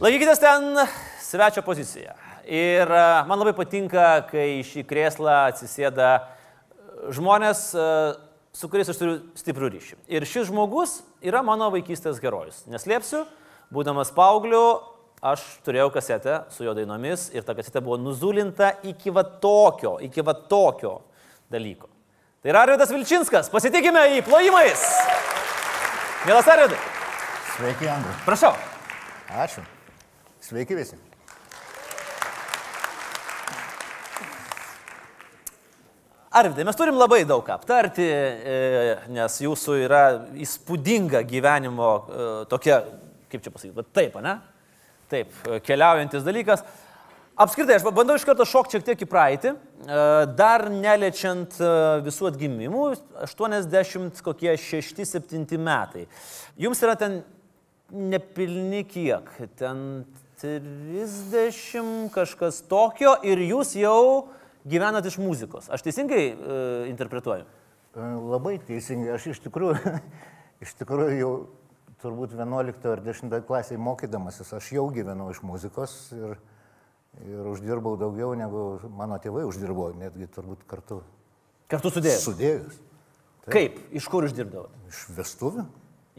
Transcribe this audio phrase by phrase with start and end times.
[0.00, 0.78] Laikykitės ten
[1.20, 2.14] svečio poziciją.
[2.48, 6.06] Ir e, man labai patinka, kai šį krėslą atsisėda
[7.12, 7.88] žmonės, e,
[8.56, 9.98] su kuriais aš turiu stiprų ryšį.
[10.08, 12.62] Ir šis žmogus yra mano vaikystės herojus.
[12.72, 13.26] Neslėpsiu,
[13.76, 14.80] būdamas paaugliu,
[15.20, 20.24] aš turėjau kasetę su jo dainomis ir ta kasetė buvo nuzulinta iki va tokio, iki
[20.24, 20.94] va tokio
[21.52, 21.90] dalyko.
[22.40, 24.86] Tai yra Arvidas Vilčinskas, pasitikime jį plojimais.
[26.24, 26.80] Mielas Arvidai.
[27.52, 28.16] Sveiki, Andriu.
[28.24, 28.54] Prašau.
[29.44, 29.66] Ačiū.
[30.50, 30.96] Sveiki visi.
[36.34, 38.54] Arvidai, mes turim labai daug aptarti, e,
[39.14, 40.00] nes jūsų yra
[40.42, 42.80] įspūdinga gyvenimo e, tokia,
[43.30, 44.32] kaip čia pasakyti, taip, ne?
[45.12, 46.64] Taip, e, keliaujantis dalykas.
[47.38, 49.52] Apskritai, aš bandau iš karto šokti šiek tiek į praeitį,
[50.36, 51.54] dar neliečiant
[52.04, 52.88] visų atgimimų,
[53.28, 56.04] 80 kokie 6-7 metai.
[56.60, 57.22] Jums yra ten
[57.94, 60.02] nepilni kiek, ten
[60.40, 64.30] 30 kažkas tokio ir jūs jau
[64.64, 65.68] gyvenat iš muzikos.
[65.72, 66.34] Aš teisingai e,
[66.90, 67.44] interpretuoju?
[67.44, 69.12] E, Labai teisingai.
[69.16, 69.76] Aš iš tikrųjų,
[70.64, 71.32] iš tikrųjų jau
[72.00, 76.38] turbūt 11 ar 10 klasiai mokydamasis, aš jau gyvenau iš muzikos ir,
[77.20, 78.64] ir uždirbau daugiau negu
[78.96, 81.02] mano tėvai uždirbo, netgi turbūt kartu.
[81.70, 82.24] Kartu sudėjus.
[82.24, 82.80] Sudėjus.
[83.44, 83.52] Taip.
[83.52, 83.80] Kaip?
[83.96, 84.72] Iš kur uždirbdavot?
[84.88, 85.66] Iš vestuvių.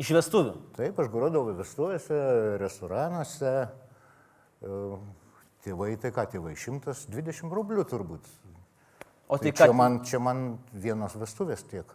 [0.02, 0.54] Iš vestuvių.
[0.78, 2.18] Taip, aš grodavau vestuvėse,
[2.62, 3.56] restoranuose.
[4.62, 8.26] Tėvai, tai ką tėvai, 120 rublių turbūt.
[9.32, 10.42] O tai, Tai čia, man, čia man
[10.74, 11.88] vienos vestuvės tiek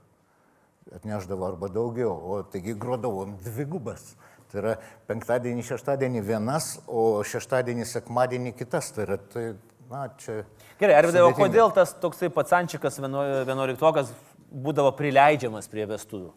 [0.95, 4.15] atneždavo arba daugiau, o taigi grodavom dvigubas.
[4.51, 4.75] Tai yra
[5.11, 8.93] penktadienį, šeštadienį vienas, o šeštadienį, sekmadienį kitas.
[8.95, 9.45] Tai yra, tai,
[9.91, 10.45] na, čia.
[10.79, 11.41] Gerai, o sudėtinga.
[11.41, 14.15] kodėl tas toksai patsančikas 11
[14.47, 16.31] būdavo prileidžiamas prie vestuvių?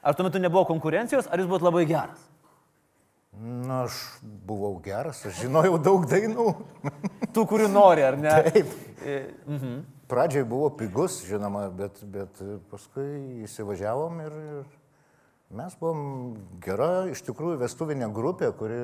[0.00, 2.29] Ar tuo metu nebuvo konkurencijos, ar jis buvo labai geras?
[3.38, 6.48] Na, aš buvau geras, aš žinojau daug dainų.
[7.34, 8.34] Tų, kurių nori, ar ne?
[8.50, 8.76] Taip.
[9.06, 9.80] E, Mhm.
[10.10, 14.64] Pradžiai buvo pigus, žinoma, bet, bet paskui įsivažiavom ir, ir
[15.54, 16.00] mes buvom
[16.64, 18.80] gera, iš tikrųjų, vestuvinė grupė, kuri,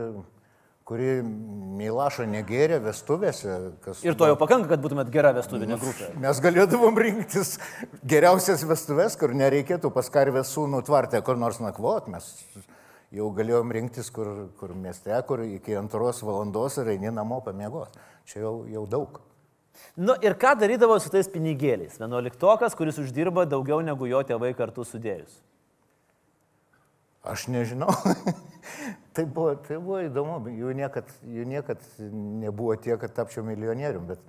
[0.86, 3.56] kuri Milašo negėrė vestuvėse.
[4.06, 6.12] Ir to jau pakanka, kad būtumėt gera vestuvinė grupė.
[6.22, 7.56] Mes galėdavom rinktis
[8.06, 12.06] geriausias vestuvės, kur nereikėtų pas karvės sūnų tvartę kur nors nakvot.
[12.14, 12.30] Mes
[13.16, 17.94] jau galėjom rinktis, kur, kur mieste, kur iki antros valandos ir eini namo pamiegos.
[18.28, 19.20] Čia jau, jau daug.
[19.96, 21.98] Nu ir ką darydavo su tais pinigėliais?
[22.00, 25.38] Vienuoliktokas, kuris uždirba daugiau negu jo tėvai kartu sudėjus.
[27.26, 27.90] Aš nežinau.
[29.14, 34.22] tai, buvo, tai buvo įdomu, jų niekad, jų niekad nebuvo tiek, kad tapčiau milijonierium, bet,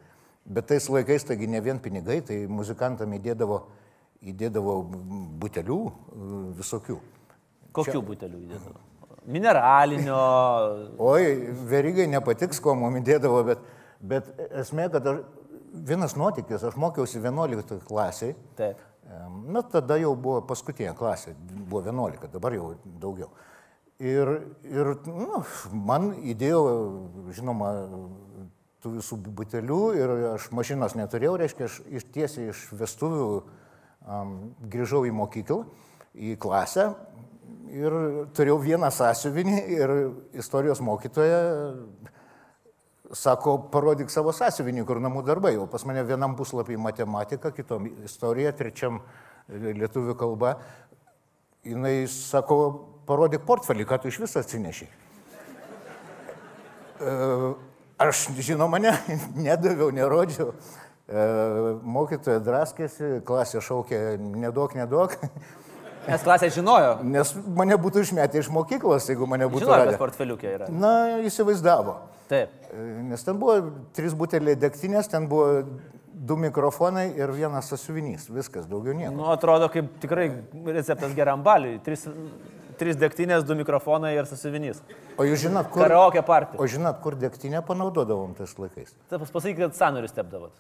[0.46, 3.62] bet tais laikais taigi ne vien pinigai, tai muzikantam įdėdavo,
[4.34, 4.80] įdėdavo
[5.44, 5.80] butelių
[6.58, 6.98] visokių.
[7.78, 8.84] Kokių butelių įdėdavo?
[9.28, 10.20] Mineralinio.
[11.04, 11.24] Oi,
[11.68, 13.66] verygai nepatiks, ko mums įdėdavo, bet,
[14.00, 14.30] bet
[14.64, 15.24] esmė, kad aš,
[15.88, 18.38] vienas nuotykis, aš mokiausi 11 klasiai.
[18.60, 18.84] Taip.
[19.48, 21.34] Na, tada jau buvo paskutinė klasė,
[21.70, 23.30] buvo 11, dabar jau daugiau.
[24.04, 24.30] Ir,
[24.68, 25.42] ir nu,
[25.88, 26.64] man įdėjo,
[27.34, 27.72] žinoma,
[28.84, 34.36] tų visų butelių ir aš mašinos neturėjau, reiškia, aš iš tiesiai iš vestuvių um,
[34.70, 35.64] grįžau į mokyklą,
[36.14, 36.92] į klasę
[37.74, 37.96] ir
[38.38, 39.94] turėjau vieną sąsiuvinį ir
[40.42, 41.42] istorijos mokytoja
[43.16, 45.56] sako, parodyk savo sąsiuvinį, kur namų darbai.
[45.60, 49.02] O pas mane vienam puslapį matematika, kitom istorija, trečiam
[49.48, 50.58] lietuvių kalba.
[51.68, 52.58] Jis sako,
[53.08, 54.90] parodyk portfelį, ką tu iš viso atsineši.
[57.98, 58.94] Aš, žinoma, ne,
[59.48, 60.52] nedaviau, nerodžiau.
[61.08, 61.22] E,
[61.88, 65.14] Mokytoja draskėsi, klasė šaukė, nedaug, nedaug,
[66.08, 66.98] Nes klasė žinojo.
[67.04, 70.70] nes mane būtų išmetę iš mokyklos, jeigu mane būtų Žinojo, kad portfeliukė yra.
[70.72, 71.98] Na, įsivaizdavo.
[72.32, 72.52] Taip.
[72.72, 73.58] E, Nes ten buvo
[73.96, 75.64] trys buteliai degtinės, ten buvo
[76.28, 78.30] du mikrofonai ir vienas sąsiuvinys.
[78.34, 79.14] Viskas, daugiau nieko.
[79.16, 80.30] Nu, atrodo kaip tikrai
[80.66, 81.78] receptas geram baliui.
[81.86, 82.08] Tris,
[82.80, 84.82] tris degtinės, du mikrofonai ir susivinys.
[85.18, 86.60] O jūs žinot, kur, Karaoke partija.
[86.62, 88.96] o žinot, kur degtinę panaudodavom tais laikais?
[89.12, 90.52] Taip, pasakyk, kad sanorius tepdavot.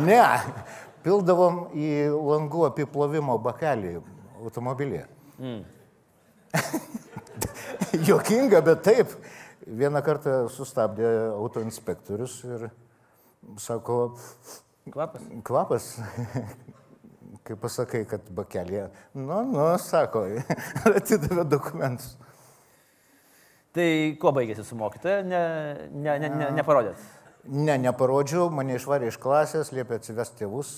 [0.00, 0.22] Ne,
[1.04, 3.98] pildavom į langų apiplovimo bakelį
[4.44, 5.06] automobilyje.
[5.38, 5.64] Mm.
[8.08, 9.14] Jokinga, bet taip.
[9.64, 12.66] Vieną kartą sustabdė autoinspektorius ir
[13.60, 14.16] sako,
[14.92, 15.22] Kvapas.
[15.42, 15.86] kvapas,
[17.46, 18.90] kai pasakai, kad bakelėje.
[19.16, 20.26] Nu, nu, sako,
[20.98, 22.12] atidavė dokumentus.
[23.74, 23.86] Tai
[24.20, 25.24] kuo baigėsi su mokytoja?
[25.26, 25.44] Ne,
[25.90, 27.00] ne, ne, ne, neparodėt.
[27.44, 30.70] Ne, neparodžiau, mane išvarė iš klasės, liepė atsivesti tėvus,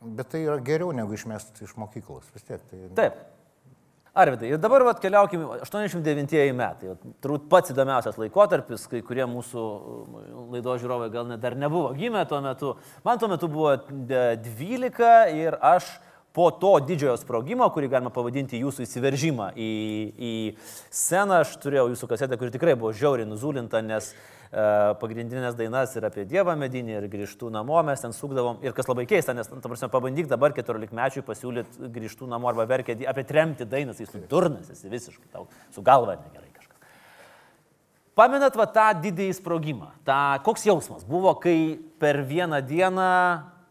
[0.00, 2.30] bet tai yra geriau negu išmesti iš mokyklos.
[2.34, 2.86] Vis tiek tai...
[2.96, 3.20] Taip.
[4.20, 6.96] Arvidai, ir dabar vat, keliaukime 89 metai.
[7.22, 9.66] Turbūt pats įdomiausias laikotarpis, kai kurie mūsų
[10.50, 12.72] laido žiūrovai gal net dar nebuvo gimę tuo metu.
[13.06, 15.92] Man tuo metu buvo 12 ir aš
[16.36, 19.70] po to didžiojo sprogimo, kurį galima pavadinti jūsų įsiveržimą į,
[20.14, 20.34] į
[20.88, 24.12] sceną, aš turėjau jūsų kasetę, kuri tikrai buvo žiauriai nuzulinta, nes
[24.50, 24.62] E,
[24.98, 28.58] pagrindinės dainas ir apie Dievą medinį, ir grįžtų namo mes ten sukdavom.
[28.66, 32.66] Ir kas labai keista, nes, ta prasme, pabandyk dabar 14 mečiui pasiūlyti grįžtų namo arba
[32.66, 36.48] verkė apie tremti dainas, jis durnas, esi visiškai tau su galva negerai.
[38.18, 43.06] Pamenat va tą didįjį sprogimą, tą, koks jausmas buvo, kai per vieną dieną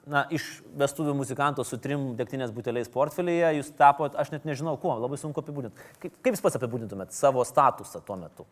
[0.10, 0.46] na, iš
[0.80, 5.44] vestuvių muzikanto su trim degtinės buteliais portfelyje jūs tapot, aš net nežinau kuo, labai sunku
[5.44, 5.88] apibūdinti.
[6.02, 8.48] Kaip, kaip jūs pats apibūdintumėt savo statusą tuo metu?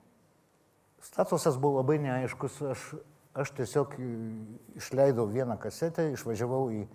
[1.04, 2.86] Statusas buvo labai neaiškus, aš,
[3.38, 3.98] aš tiesiog
[4.78, 6.86] išleidau vieną kasetę, išvažiavau į,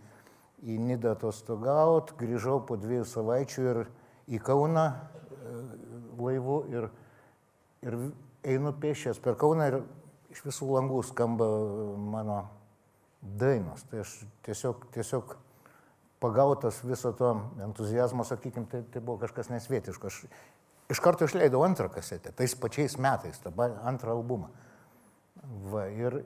[0.63, 3.85] į Nidą atostogauti, grįžau po dviejų savaičių ir
[4.33, 4.97] į Kauną e,
[6.23, 6.89] laivu ir,
[7.83, 7.99] ir
[8.55, 9.79] einu pėšęs per Kauną ir
[10.33, 11.47] iš visų langų skamba
[11.99, 12.43] mano
[13.23, 13.87] dainos.
[13.91, 14.17] Tai aš
[14.47, 15.37] tiesiog, tiesiog
[16.23, 20.11] pagautas viso to entuzijazmo, sakykime, tai, tai buvo kažkas nesvietiško.
[20.11, 20.25] Aš
[20.93, 24.51] Iš karto išleidau antrą kasetę, tais pačiais metais, dabar antrą albumą.
[25.73, 26.19] Va, ir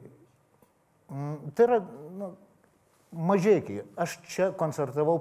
[1.13, 1.79] mm, tai yra
[2.19, 2.33] nu,
[3.13, 3.85] mažiekiai.
[3.95, 5.21] Aš čia koncertavau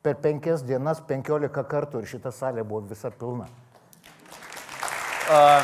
[0.00, 3.50] per penkias dienas, penkiolika kartų ir šita salė buvo visa pilna.
[5.30, 5.60] Uh,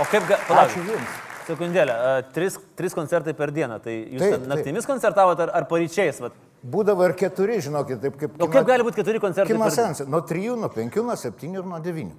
[0.00, 0.24] o kaip...
[0.32, 0.40] Ga...
[0.64, 1.25] Ačiū Jums.
[1.46, 3.78] Sekundėlę, uh, tris, tris koncertai per dieną.
[3.84, 4.92] Tai jūs taip, naktimis taip.
[4.94, 6.18] koncertavote ar, ar paryčiais?
[6.24, 6.38] Vat?
[6.66, 8.34] Būdavo ir keturi, žinokit, taip kaip...
[8.34, 9.54] O kino, kaip gali būti keturi koncertai?
[9.54, 12.16] Kino sensai, nuo trijų, nuo penkių, nuo septynių ir nuo devynių.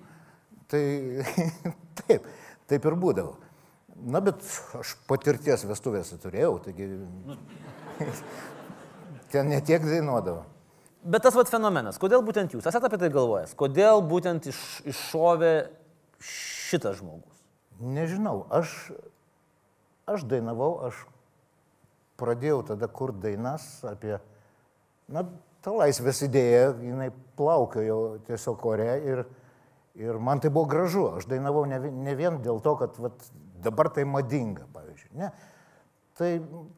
[0.72, 0.84] Tai
[2.04, 2.30] taip,
[2.72, 3.36] taip ir būdavo.
[4.08, 4.44] Na, bet
[4.78, 6.92] aš patirties vestuvėse turėjau, taigi
[9.34, 10.46] ten netiek dainuodavo.
[11.08, 13.56] Bet tas vat fenomenas, kodėl būtent jūs esate apie tai galvojęs?
[13.58, 14.60] Kodėl būtent iš,
[14.92, 15.54] iššovė
[16.20, 17.38] šitas žmogus?
[17.80, 18.74] Nežinau, aš,
[20.08, 21.04] aš dainavau, aš
[22.18, 24.18] pradėjau tada kur dainas apie
[25.12, 25.24] na,
[25.64, 29.26] ta laisvės idėja, jinai plaukiojo tiesiog ore ir,
[30.00, 31.06] ir man tai buvo gražu.
[31.20, 33.30] Aš dainavau ne, ne vien dėl to, kad vat,
[33.64, 35.14] dabar tai madinga, pavyzdžiui.
[35.20, 35.32] Ne.
[36.18, 36.32] Tai,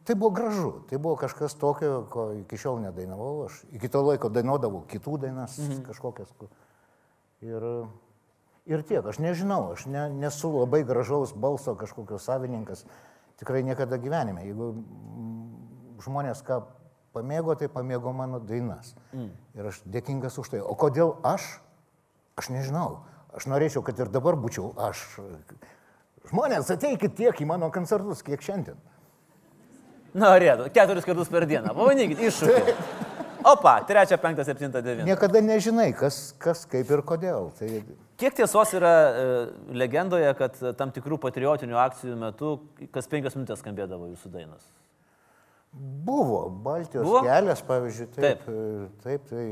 [0.04, 3.46] tai buvo gražu, tai buvo kažkas tokio, ko iki šiol nedainavau.
[3.48, 5.86] Aš iki to laiko dainuodavau kitų dainas mhm.
[5.88, 6.34] kažkokias.
[7.46, 7.64] Ir,
[8.68, 12.84] ir tiek, aš nežinau, aš ne, nesu labai gražaus balso kažkokio savininkas,
[13.40, 14.44] tikrai niekada gyvenime.
[14.48, 14.74] Jeigu
[16.04, 16.62] žmonės ką
[17.16, 18.94] pamėgo, tai pamėgo mano dainas.
[19.14, 19.32] Mm.
[19.58, 20.62] Ir aš dėkingas už tai.
[20.62, 21.48] O kodėl aš?
[22.40, 23.02] Aš nežinau.
[23.36, 25.04] Aš norėčiau, kad ir dabar būčiau aš.
[26.30, 28.78] Žmonės, ateikit tiek į mano koncertus, kiek šiandien.
[30.18, 31.74] Norėtų, keturis kartus per dieną.
[31.78, 32.76] Pavadinkit, iššūkį.
[33.52, 35.08] Opa, trečią, penktą, septintą, devintą.
[35.08, 37.52] Niekada nežinai, kas, kas kaip ir kodėl.
[37.60, 37.70] Tai...
[38.20, 39.28] Kiek tiesos yra e,
[39.80, 42.56] legendoje, kad tam tikrų patriotinių akcijų metu
[42.92, 44.66] kas penkias minutės skambėdavo jūsų dainos?
[45.72, 47.22] Buvo, Baltijos Buvo?
[47.24, 49.44] kelias, pavyzdžiui, taip, taip, taip, tai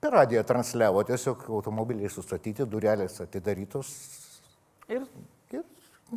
[0.00, 3.90] per radiją transliavo, tiesiog automobiliai sustatyti, durelės atidarytos
[4.88, 5.04] ir,
[5.52, 5.66] ir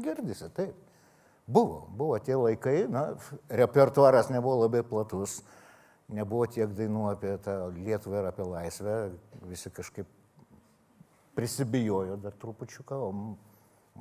[0.06, 0.78] girdisi, taip.
[1.52, 3.10] Buvo, buvo tie laikai, na,
[3.50, 5.42] repertuaras nebuvo labai platus,
[6.14, 8.98] nebuvo tiek dainų apie tą Lietuvą ir apie laisvę,
[9.50, 10.08] visi kažkaip
[11.36, 13.12] prisibijojo dar trupučiuką, o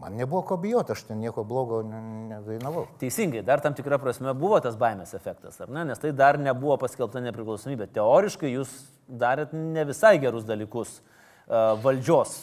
[0.00, 2.86] Man nebuvo ko bijoti, aš ten nieko blogo nedainavau.
[3.00, 5.82] Teisingai, dar tam tikrą prasme buvo tas baimės efektas, ar ne?
[5.88, 7.88] Nes tai dar nebuvo paskelbta nepriklausomybė.
[7.98, 8.70] Teoriškai jūs
[9.10, 12.38] darėt ne visai gerus dalykus uh, valdžios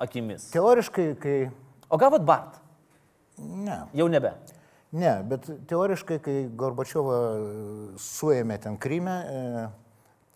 [0.00, 0.46] akimis.
[0.52, 1.36] Teoriškai, kai...
[1.90, 2.60] O gavot Bart?
[3.40, 3.80] Ne.
[3.96, 4.34] Jau nebe.
[4.92, 7.18] Ne, bet teoriškai, kai Gorbačiovą
[8.02, 9.66] suėmė ten Kryme, e,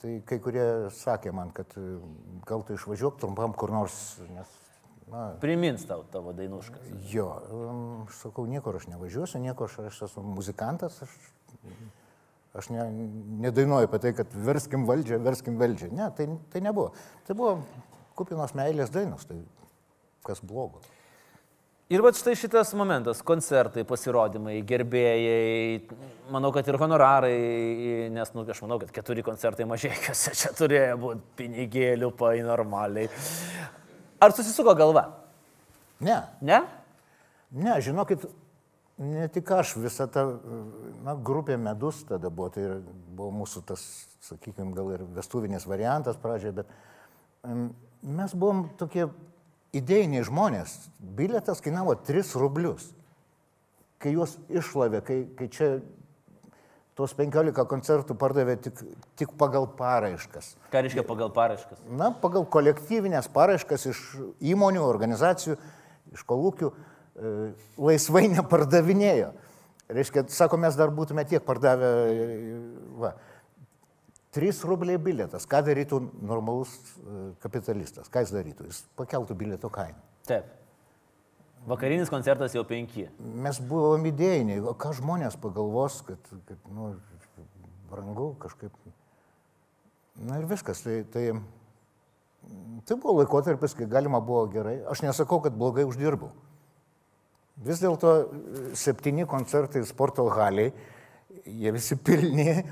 [0.05, 1.73] tai kai kurie sakė man, kad
[2.45, 3.97] gal tu išvažiuok trumpam kur nors,
[4.29, 4.61] nes
[5.11, 6.89] Na, Primins tau tavo dainuškas.
[7.13, 7.27] Jo,
[8.07, 11.17] aš sakau, niekur aš nevažiuosiu, niekur aš, aš esu muzikantas, aš,
[12.57, 12.87] aš ne,
[13.45, 15.91] nedainuoju apie tai, kad verskim valdžią, verskim valdžią.
[15.93, 16.95] Ne, tai, tai nebuvo.
[17.29, 17.53] Tai buvo
[18.17, 19.43] kupinos meilės dainos, tai
[20.25, 20.81] kas blogo.
[21.93, 25.83] Ir va štai šitas momentas- koncertai, pasirodymai, gerbėjai,
[26.33, 31.21] manau, kad ir honorarai, nes, nu, aš manau, kad keturi koncertai mažiekiuose čia turėjo būti
[31.37, 33.11] pinigėlių, pai normaliai.
[34.19, 35.13] Ar susisuko galva?
[36.01, 36.23] Ne.
[36.41, 36.63] Ne?
[37.53, 38.25] Ne, žinokit,
[38.97, 40.25] ne tik aš, visa ta
[41.05, 42.81] na, grupė medus tada buvo, tai
[43.13, 43.85] buvo mūsų tas,
[44.25, 46.67] sakykime, gal ir vestuvinis variantas pradžioje, bet
[48.01, 49.05] mes buvom tokie
[49.81, 50.77] idėjiniai žmonės.
[50.99, 52.91] Biletas kainavo 3 rublius.
[54.03, 55.69] Kai juos išlavė, kai, kai čia
[56.95, 58.79] Tos 15 koncertų pardavė tik,
[59.19, 60.53] tik pagal paraiškas.
[60.71, 61.81] Ką reiškia pagal paraiškas?
[61.91, 64.03] Na, pagal kolektyvinės paraiškas iš
[64.53, 65.57] įmonių, organizacijų,
[66.15, 67.33] iš kolūkių e,
[67.83, 69.33] laisvai nepardavinėjo.
[69.91, 71.91] Reiškia, sako, mes dar būtume tiek pardavę.
[72.15, 72.61] e,
[73.03, 73.11] Va,
[74.35, 75.47] 3 rubliai bilietas.
[75.47, 78.11] Ką darytų normalus e, kapitalistas?
[78.11, 78.67] Ką jis darytų?
[78.71, 80.01] Jis pakeltų bilieto kainą.
[80.27, 80.49] Taip.
[81.69, 83.07] Vakarinis koncertas jau penki.
[83.19, 86.91] Mes buvom idėjiniai, o ką žmonės pagalvos, kad, kad nu,
[87.89, 88.75] brangu kažkaip.
[90.29, 90.83] Na ir viskas.
[90.85, 91.29] Tai, tai,
[92.85, 94.81] tai buvo laikotarpis, kai galima buvo gerai.
[94.91, 96.35] Aš nesakau, kad blogai uždirbau.
[97.65, 98.13] Vis dėlto
[98.77, 100.75] septyni koncertai sporto haliai,
[101.47, 102.65] jie visi pilni.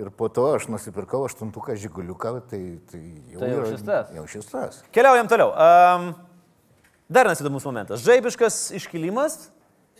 [0.00, 3.00] Ir po to aš nusipirkau aštuntuką žiguliuką, tai, tai
[3.34, 4.12] jau, Tai jau šis tas.
[4.16, 4.78] Jau šis tas.
[4.96, 5.50] Keliaujam toliau.
[5.52, 6.06] Um,
[7.12, 8.00] dar vienas įdomus momentas.
[8.06, 9.50] Žaibiškas iškilimas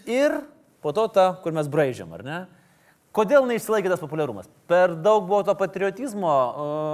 [0.09, 0.39] ir
[0.81, 2.39] po to ta, kur mes braižiam, ar ne?
[3.13, 4.49] Kodėl neišsilaikė tas populiarumas?
[4.71, 6.33] Per daug buvo to patriotizmo,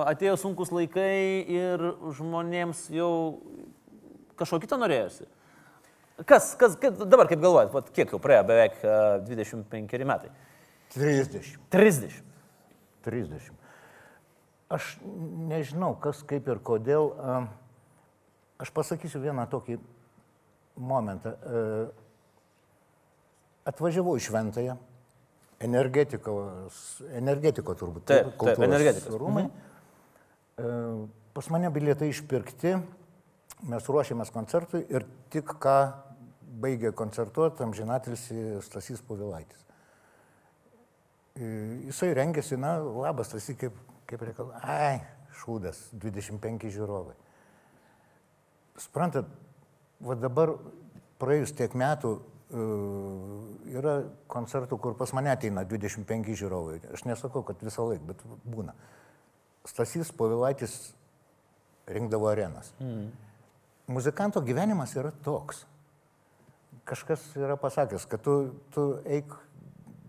[0.08, 3.10] atėjo sunkus laikai ir žmonėms jau
[4.40, 5.28] kažko kito norėjosi.
[6.24, 10.32] Kas, kas, kas dabar kaip galvojat, kiek jau praėjo beveik uh, 25 metai?
[10.96, 11.58] 30.
[11.74, 12.22] 30.
[13.06, 13.54] 30.
[14.76, 14.96] Aš
[15.50, 17.12] nežinau, kas kaip ir kodėl.
[18.58, 19.78] Aš pasakysiu vieną tokį
[20.76, 21.36] momentą.
[23.66, 24.76] Atvažiavau į Šventąją,
[25.66, 26.80] energetikos,
[27.18, 28.06] energetiko turbūt.
[28.10, 29.16] Taip, taip, energetikos.
[29.18, 29.46] Rūmai.
[30.56, 30.74] E,
[31.36, 32.70] Pas mane bilietai išpirkti,
[33.68, 35.74] mes ruošėmės koncertui ir tik ką
[36.62, 39.65] baigė koncertuoti amžinatilsi Stasys Povilaitis.
[41.36, 43.76] Jisai rengėsi, na, labas, tas kaip,
[44.08, 44.46] kaip reikia.
[44.62, 45.00] Ai,
[45.42, 47.16] šūdas, 25 žiūrovai.
[48.80, 49.28] Sprantat,
[50.00, 50.54] va dabar
[51.20, 52.16] praėjus tiek metų
[53.74, 53.96] yra
[54.30, 56.78] koncertų, kur pas mane ateina 25 žiūrovai.
[56.94, 58.76] Aš nesakau, kad visą laiką, bet būna.
[59.66, 60.94] Stasys Povilaitis
[61.90, 62.70] rinkdavo arenas.
[62.78, 63.10] Mm.
[63.90, 65.64] Muzikanto gyvenimas yra toks.
[66.86, 69.32] Kažkas yra pasakęs, kad tu, tu eik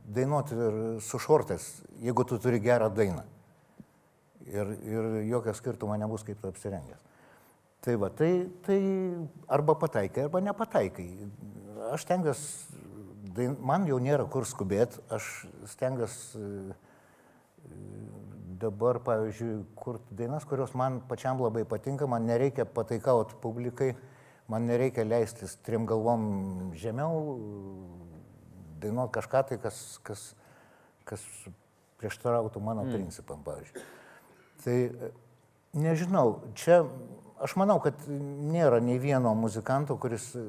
[0.08, 1.66] dainuoti ir su šortais,
[2.04, 3.26] jeigu tu turi gerą dainą.
[4.48, 7.04] Ir, ir jokio skirtumo nebus, kaip tu apsirengęs.
[7.84, 8.80] Tai va, tai, tai
[9.52, 11.08] arba pataikai, arba nepataikai.
[11.92, 12.80] Aš stengiuosi,
[13.36, 15.28] dain- man jau nėra kur skubėti, aš
[15.74, 16.74] stengiuosi e,
[18.64, 23.94] dabar, pavyzdžiui, kurti dainas, kurios man pačiam labai patinka, man nereikia pataikauti publikai,
[24.48, 27.38] man nereikia leistis trim galvom žemiau,
[28.82, 30.26] dainuoti kažką tai, kas, kas,
[31.08, 31.24] kas
[32.02, 32.98] prieštarautų mano mm.
[32.98, 33.86] principam, pavyzdžiui.
[34.64, 35.12] Tai e,
[35.78, 36.26] nežinau,
[36.58, 36.82] čia
[37.44, 40.44] aš manau, kad nėra nei vieno muzikanto, kuris e,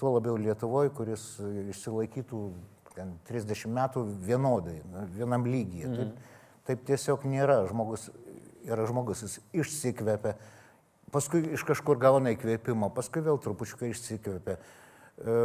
[0.00, 1.26] tuo labiau Lietuvoje, kuris
[1.74, 2.44] išsilaikytų
[2.94, 5.90] ten, 30 metų vienodai, na, vienam lygyje.
[5.90, 5.98] Mm.
[5.98, 6.36] Taip,
[6.70, 7.64] taip tiesiog nėra.
[7.70, 8.10] Žmogus
[8.64, 10.34] yra žmogus, jis išsikvepia,
[11.14, 14.56] paskui iš kažkur gauna įkvėpimą, paskui vėl trupučiuką išsikvepia.
[14.56, 15.38] E,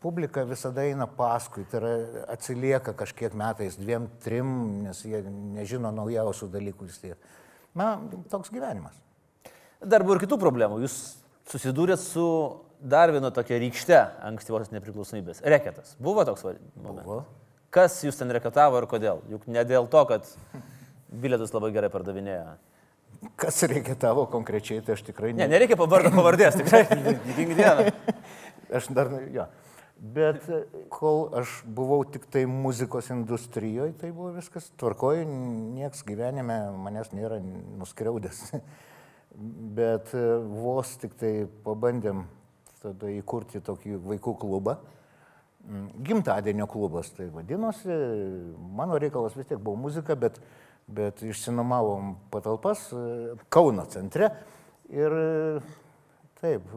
[0.00, 1.90] Publika visada eina paskui, tai yra
[2.32, 4.54] atsilieka kažkiek metais, dviem, trim,
[4.86, 7.30] nes jie nežino naujausių dalykų vis tiek.
[7.76, 7.98] Na,
[8.32, 8.96] toks gyvenimas.
[9.84, 10.80] Dar buvo ir kitų problemų.
[10.86, 10.96] Jūs
[11.52, 12.24] susidūrėt su
[12.80, 15.44] dar viena tokia rykšte ankstyvosios nepriklausomybės.
[15.44, 15.94] Reketas.
[16.00, 17.04] Buvo toks momentas?
[17.04, 17.20] Buvo.
[17.70, 19.20] Kas jūs ten reketavo ir kodėl?
[19.30, 20.26] Juk ne dėl to, kad
[21.12, 22.56] bilietus labai gerai pardavinėjo.
[23.38, 26.86] Kas reikia tavo konkrečiai, tai aš tikrai Ne, nereikia pavardo pavardės, tikrai.
[28.78, 29.44] Aš dar, jo.
[30.00, 35.26] Bet e, kol aš buvau tik tai muzikos industrijoje, tai buvo viskas tvarkoju,
[35.76, 38.38] nieks gyvenime manęs nėra nuskriaudęs.
[39.76, 41.32] Bet e, vos tik tai
[41.66, 42.22] pabandėm
[42.80, 44.78] tada įkurti tokį vaikų klubą.
[45.68, 47.92] Mm, Gimtadienio klubas tai vadinosi,
[48.56, 50.38] mano reikalas vis tiek buvo muzika, bet,
[50.88, 53.02] bet išsinumavom patalpas e,
[53.52, 54.30] Kauno centre
[54.88, 55.18] ir
[56.40, 56.72] taip,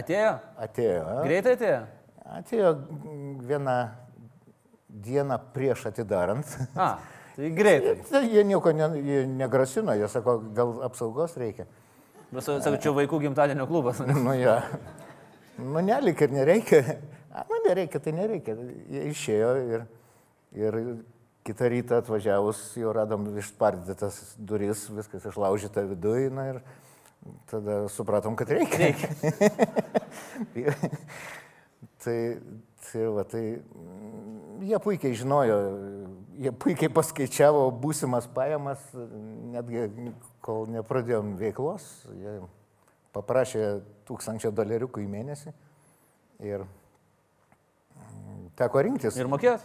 [0.00, 0.32] Atėjo?
[0.64, 1.04] atėjo.
[1.04, 1.20] a?
[1.28, 1.84] Greitai atėjo?
[2.24, 2.70] Atėjo
[3.44, 3.76] vieną
[4.88, 6.46] dieną prieš atidarant.
[6.76, 6.96] A,
[7.36, 7.96] tai greitai.
[8.10, 11.66] Tai jie nieko ne, jie negrasino, jie sako, gal apsaugos reikia.
[12.32, 14.00] Bet sakau, čia vaikų gimtadienio klubas.
[14.24, 14.62] Nu, ja.
[15.58, 16.80] Nu, nelik ir nereikia.
[17.34, 18.56] A, nu, nereikia, tai nereikia.
[18.90, 19.84] Jie išėjo ir,
[20.58, 20.80] ir
[21.44, 26.32] kitą rytą atvažiavus jau radom išspardytas duris, viskas išlaužyta viduje.
[26.34, 26.60] Na ir
[27.52, 28.94] tada supratom, kad reikia.
[28.94, 30.74] reikia.
[32.04, 32.18] tai,
[32.84, 35.58] tai, va, tai mm, jie puikiai žinojo,
[36.44, 38.82] jie puikiai paskaičiavo būsimas pajamas,
[39.54, 39.88] netgi
[40.44, 41.86] kol nepradėjom veiklos,
[42.20, 42.38] jie
[43.14, 43.64] paprašė
[44.08, 45.54] tūkstančio doleriukų į mėnesį
[46.44, 49.16] ir mm, teko rinktis.
[49.20, 49.64] Ir mokėt?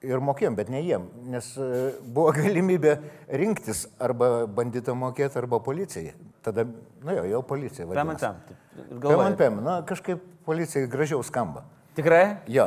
[0.00, 2.94] Ir mokėjom, bet ne jiem, nes e, buvo galimybė
[3.36, 6.14] rinktis arba bandyti mokėti, arba policijai.
[6.40, 6.64] Tada,
[7.04, 7.84] nu jo, jau policija.
[7.84, 8.30] Pem vadinasi.
[8.30, 8.60] ant pem.
[8.78, 9.58] Ir Pem galvoju, ant pem.
[9.66, 11.62] Na, kažkaip policijai gražiau skamba.
[11.96, 12.24] Tikrai?
[12.50, 12.66] Jo.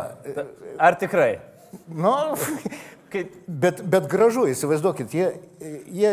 [0.80, 1.36] Ar tikrai?
[1.88, 2.14] Nu,
[3.64, 5.28] bet, bet gražu, įsivaizduokit, jie,
[5.94, 6.12] jie,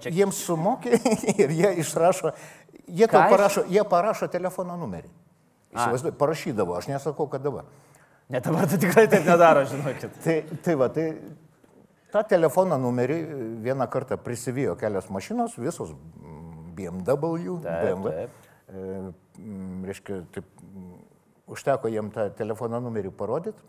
[0.00, 1.00] čia- jiems sumokė
[1.42, 2.32] ir jie išrašo,
[2.86, 5.10] jie, parašo, jie parašo telefono numerį.
[5.76, 7.66] Įsivaizduokit, parašydavo, aš nesakau, kad dabar.
[8.32, 10.14] Ne dabar tai tikrai taip nedaro, žinokit.
[10.24, 11.04] Tai, tai va, tai
[12.14, 13.20] tą telefono numerį
[13.62, 15.92] vieną kartą prisivijo kelios mašinos, visos
[16.76, 18.14] BMW, Taip, BMW.
[18.16, 18.42] taip.
[18.76, 20.98] E, mm, reiškia, taip, mm,
[21.54, 23.62] užteko jiem tą telefono numerį parodyti.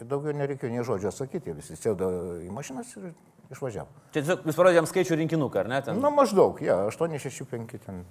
[0.00, 2.08] Ir daugiau nereikėjo nei žodžio sakyti, jie visi sėdo
[2.40, 3.10] į mašinas ir
[3.52, 4.04] išvažiavo.
[4.14, 5.80] Tiesiog jūs parodėm skaičių rinkinuką, ar ne?
[5.84, 6.00] Ten...
[6.00, 8.04] Na maždaug, ja, 865 ten.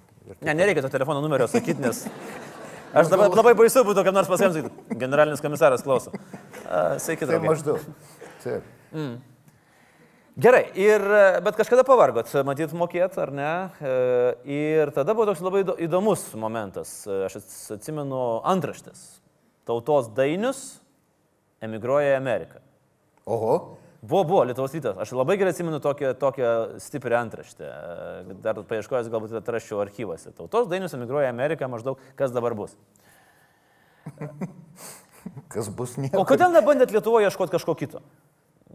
[0.44, 2.04] Ne, nereikia to telefono numerio sakyti, nes
[3.00, 4.70] aš dabar labai baisu būtų, kad nors paskambinti.
[5.00, 6.14] Generalinis komisaras klauso.
[7.02, 7.50] Sveiki, Tai draugai.
[7.56, 7.90] maždaug.
[8.44, 8.70] Taip.
[10.38, 13.50] Gerai, ir, e, bet kažkada pavargot, matyt, mokėt, ar ne?
[13.82, 13.94] E,
[14.46, 17.06] Ir tada buvo toks labai įdo- įdomus momentas.
[17.06, 19.20] E, Aš ats- atsimenu antraštės.
[19.66, 20.80] Tautos dainius
[21.62, 22.60] emigruoja į Ameriką.
[23.26, 24.96] Oho, Buvo, buvo, Lietuvos rytas.
[24.96, 27.66] Aš labai gerai atsimenu tokią, tokią stiprią antraštę.
[28.40, 30.32] Dar paieškojęs galbūt atrasčiau archyvose.
[30.32, 32.72] Tautos dainius emigruoja į Ameriką maždaug, kas dabar bus.
[35.52, 36.16] kas bus nieko.
[36.16, 38.00] O kodėl nebandėt Lietuvoje ieškoti kažko kito?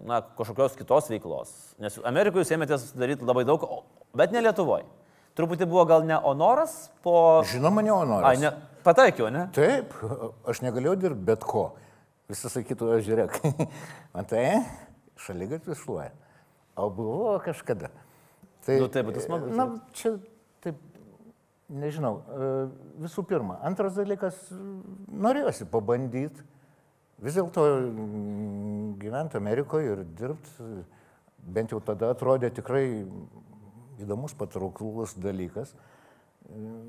[0.03, 1.51] Na, kažkokios kitos veiklos.
[1.79, 3.63] Nes Amerikoje jūs ėmėtės daryti labai daug,
[4.17, 4.83] bet ne Lietuvoje.
[5.35, 7.41] Truputį buvo gal ne honoras po...
[7.47, 8.27] Žinoma, ne honoras.
[8.27, 8.51] Ai, ne,
[8.83, 9.45] pataikiau, ne?
[9.55, 9.95] Taip,
[10.47, 11.65] aš negalėjau dirbti bet ko.
[12.31, 13.35] Visi sakytų, žiūrėk,
[14.15, 14.45] matai,
[15.25, 16.11] šalygatvis šluoja.
[16.79, 17.91] O buvo kažkada.
[18.65, 20.15] Tai, Nu, tai būtų smagu, Na, čia
[20.63, 20.79] taip,
[21.69, 22.17] nežinau.
[22.25, 22.49] e,
[23.03, 23.59] Visų pirma.
[23.67, 24.39] Antras dalykas,
[25.11, 26.43] norėjosi pabandyti.
[27.24, 30.69] Vis dėlto mm, gyventi Amerikoje ir dirbti,
[31.55, 33.05] bent jau tada atrodė tikrai
[34.03, 35.72] įdomus, patrauklus dalykas.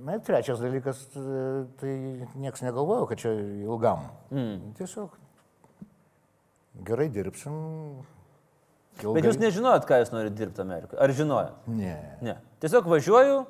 [0.04, 1.06] Na ir trečias dalykas,
[1.80, 1.92] tai
[2.36, 4.10] niekas negalvojo, kad čia ilgam.
[4.34, 4.74] Mm.
[4.76, 5.14] Tiesiog
[6.84, 7.54] gerai dirbsim.
[9.00, 11.00] Bet jūs nežinojot, ką jūs norite dirbti Amerikoje.
[11.04, 11.66] Ar žinojot?
[11.70, 11.96] Ne.
[12.24, 12.36] Ne.
[12.64, 13.42] Tiesiog važiuoju,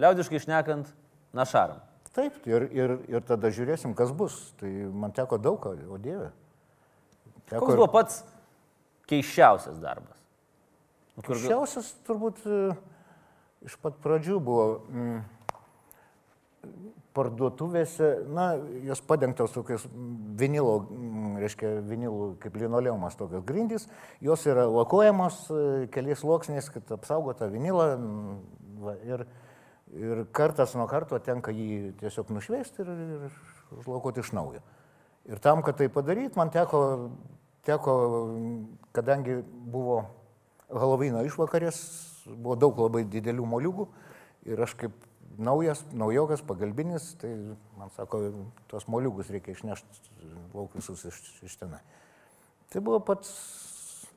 [0.00, 0.88] liaudiškai išnekant,
[1.36, 1.80] na šaram.
[2.14, 4.36] Taip, ir, ir, ir tada žiūrėsim, kas bus.
[4.60, 6.30] Tai man teko daug, o Dieve.
[7.50, 8.20] Teko Koks buvo pats
[9.10, 10.14] keiščiausias darbas?
[11.14, 11.38] Nu, Kur...
[11.38, 12.60] Šiausias turbūt e,
[13.66, 15.18] iš pat pradžių buvo mm,
[17.14, 18.46] parduotuvėse, na,
[18.86, 19.84] jos padengtos tokios
[20.38, 23.86] vinilo, mm, reiškia, vinilų kaip linoleumas tokios grindys,
[24.24, 25.62] jos yra lakuojamos e,
[25.94, 28.38] keliais sluoksniais, kad apsaugota vinilą mm,
[28.86, 29.26] va, ir,
[29.94, 32.90] ir kartas nuo karto tenka jį tiesiog nušveisti ir,
[33.28, 33.38] ir
[33.78, 34.62] užlakuoti iš naujo.
[35.30, 36.82] Ir tam, kad tai padaryti, man teko,
[37.64, 37.94] teko,
[38.96, 40.02] kadangi buvo
[40.68, 41.78] Halovino išvakarės,
[42.26, 43.88] buvo daug labai didelių moliūgų
[44.50, 44.96] ir aš kaip
[45.38, 47.32] naujas, naujokas, pagalbinis, tai
[47.78, 48.20] man sako,
[48.70, 51.80] tuos moliūgus reikia išnešti lauk visus iš, iš tenai.
[52.72, 53.32] Tai buvo pats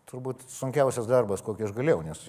[0.10, 2.22] turbūt sunkiausias darbas, kokį aš galėjau, nes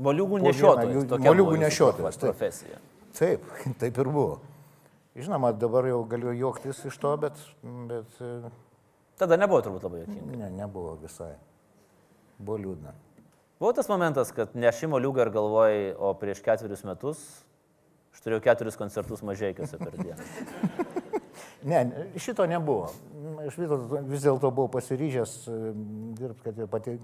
[0.00, 1.20] Moliūgų nešiotojas.
[1.26, 2.18] moliūgų nešiotojas.
[2.22, 2.78] Profesija.
[3.18, 3.44] taip,
[3.82, 4.38] taip ir buvo.
[5.18, 7.38] Žinoma, dabar jau galiu juoktis iš to, bet,
[7.90, 8.50] bet e,
[9.20, 10.36] Tada nebuvo turbūt labai jokinga.
[10.44, 11.34] ne, nebuvo visai.
[12.38, 12.94] Buvo liūdna.
[13.60, 17.20] Buvo tas momentas, kad nešimo liūgą ir galvojai, o prieš ketverius metus
[18.14, 20.24] aš turėjau keturis koncertus mažiekiuose per dieną.
[21.62, 21.82] Ne,
[22.16, 22.86] šito nebuvo.
[23.44, 25.56] Aš vis dėlto- vis dėlto buvau pasiryžęs e,
[26.16, 26.94] dirbti, kad ir pati,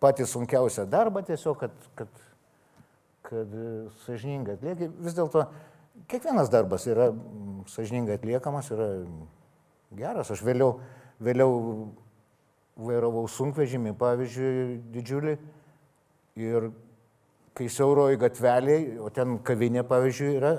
[0.00, 2.10] patį sunkiausią darbą tiesiog, kad, kad,
[3.24, 3.54] kad
[4.04, 4.90] sažiningai atlieki.
[5.04, 5.46] Vis dėlto
[6.10, 8.88] kiekvienas darbas yra mm, sažiningai atliekamas, yra
[9.96, 10.32] geras.
[10.34, 10.78] Aš vėliau,
[11.24, 11.54] vėliau
[12.74, 15.34] vairavau sunkvežimį, pavyzdžiui, didžiulį.
[16.44, 16.70] Ir
[17.54, 20.54] kai siauroji gatvelė, o ten kavinė, pavyzdžiui, yra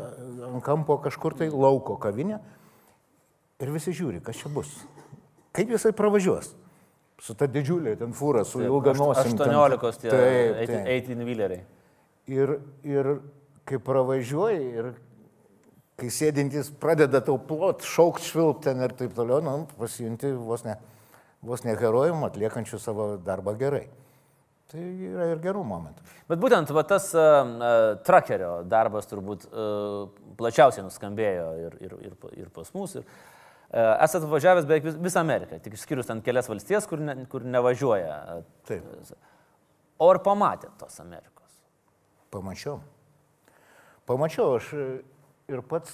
[0.48, 2.40] ant kampo kažkur tai lauko kavinė,
[3.60, 4.72] ir visi žiūri, kas čia bus.
[5.56, 6.54] Kaip jisai pravažiuos.
[7.24, 9.38] Su ta didžiulė ten fūra, su ilga nosim.
[9.40, 9.52] ten.
[9.52, 10.58] 18 tie Taip,
[11.64, 11.75] taip.
[12.26, 12.34] 18 vyleriai.
[12.36, 13.20] Ir, ir
[13.66, 14.94] kai pravažiuoji ir
[16.00, 20.76] kai sėdintys pradeda tau plot, šaukt, švilpt ten ir taip toliau, nu, pasijunti vos ne,
[21.46, 23.86] vos ne herojum atliekančių savo darbą gerai.
[24.72, 26.02] Tai yra ir gerų momentų.
[26.28, 30.10] Bet būtent va, tas uh, trakerio darbas turbūt uh,
[30.40, 32.98] plačiausiai nuskambėjo ir, ir, ir, ir pas mus.
[32.98, 37.16] Ir, uh, esate važiavęs beveik vis, visą Ameriką, tik išskyrus ten kelias valstijas, kur, ne,
[37.30, 38.42] kur nevažiuoja.
[38.68, 39.14] Taip.
[40.02, 41.35] O ar pamatėt tos Amerikos?
[42.36, 42.82] Pamačiau.
[44.06, 44.72] Pamačiau, aš
[45.48, 45.94] ir pats,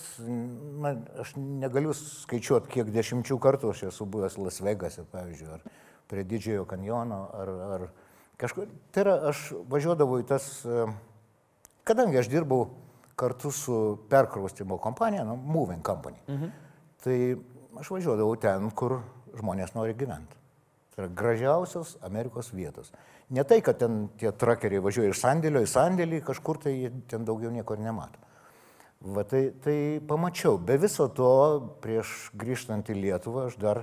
[0.82, 5.66] na, aš negaliu skaičiuoti, kiek dešimčių kartų aš esu buvęs Las Vegase, pavyzdžiui, ar
[6.12, 7.86] prie didžiojo kanjono ar, ar
[8.42, 8.72] kažkur.
[8.92, 10.88] Tai yra, aš važiuodavau į tas, e,
[11.88, 12.66] kadangi aš dirbau
[13.20, 13.78] kartu su
[14.12, 16.54] perkraustimo kompanija, nu, Moving Company, mhm.
[17.04, 17.18] tai
[17.80, 19.02] aš važiuodavau ten, kur
[19.38, 20.41] žmonės nori gyventi.
[20.92, 22.92] Tai yra gražiausios Amerikos vietos.
[23.32, 26.74] Ne tai, kad ten tie trakeriai važiuoja iš sandėlio į sandėlį, kažkur tai
[27.08, 28.20] ten daugiau nieko nemato.
[29.02, 30.60] Va tai, tai pamačiau.
[30.62, 31.32] Be viso to,
[31.82, 33.82] prieš grįžtant į Lietuvą, aš dar,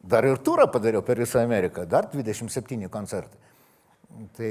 [0.00, 1.84] dar ir turą padariau per visą Ameriką.
[1.86, 3.38] Dar 27 koncertai.
[4.34, 4.50] Tai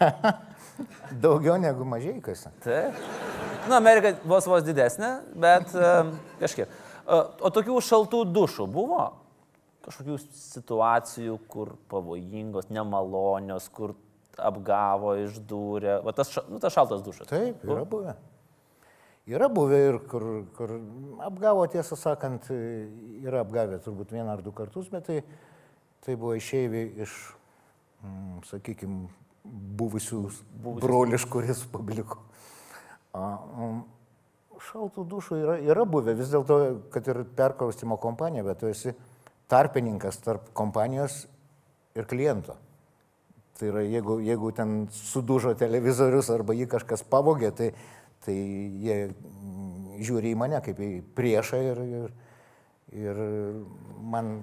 [1.24, 2.44] daugiau negu mažai kas.
[2.64, 3.00] Taip.
[3.68, 6.10] Na, Amerika vos vos didesnė, bet uh,
[6.42, 6.68] kažkiek.
[7.06, 9.06] Uh, o tokių šaltų dušų buvo?
[9.84, 13.94] Kažkokių situacijų, kur pavojingos, nemalonios, kur
[14.40, 16.00] apgavo, išdūrė.
[16.04, 17.28] Va tas, nu, tas šaltas dušas.
[17.30, 18.16] Taip, yra buvę.
[19.30, 20.72] Yra buvę ir kur, kur
[21.22, 25.20] apgavo, tiesą sakant, yra apgavę turbūt vieną ar du kartus, bet tai,
[26.06, 27.14] tai buvo išeiviai iš,
[28.02, 29.04] mm, sakykime,
[29.44, 30.82] buvusių Buvusius.
[30.82, 32.18] broliškų respublikų.
[33.16, 33.84] Um,
[34.70, 36.58] šaltų dušų yra, yra buvę, vis dėlto,
[36.92, 38.94] kad ir perkraustimo kompanija, bet tu esi
[39.50, 41.24] tarpininkas tarp kompanijos
[41.98, 42.56] ir kliento.
[43.58, 47.72] Tai yra, jeigu, jeigu ten sudužo televizorius arba jį kažkas pavogė, tai,
[48.24, 48.96] tai jie
[50.00, 52.14] žiūri į mane kaip į priešą ir, ir,
[53.02, 53.20] ir
[54.00, 54.38] man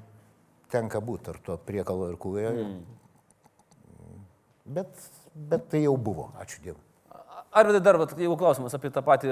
[0.72, 2.54] tenka būti ar to priekalo ir kūjo.
[2.54, 2.78] Mm.
[4.78, 6.84] Bet, bet tai jau buvo, ačiū Dievui.
[7.58, 9.32] Ar dar, jeigu klausimas apie tą patį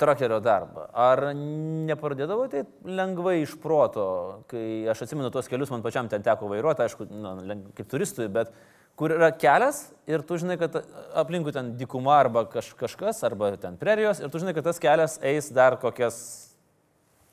[0.00, 0.88] trakerio darbą.
[0.92, 4.06] Ar nepradėdavo tai lengvai iš proto,
[4.50, 7.34] kai aš atsimenu tuos kelius, man pačiam ten teko vairuoti, aišku, nu,
[7.76, 8.52] kaip turistui, bet
[8.98, 10.80] kur yra kelias ir tu žinai, kad
[11.18, 15.18] aplinkui ten dykuma arba kaž, kažkas, arba ten prerijos ir tu žinai, kad tas kelias
[15.22, 16.18] eis dar kokias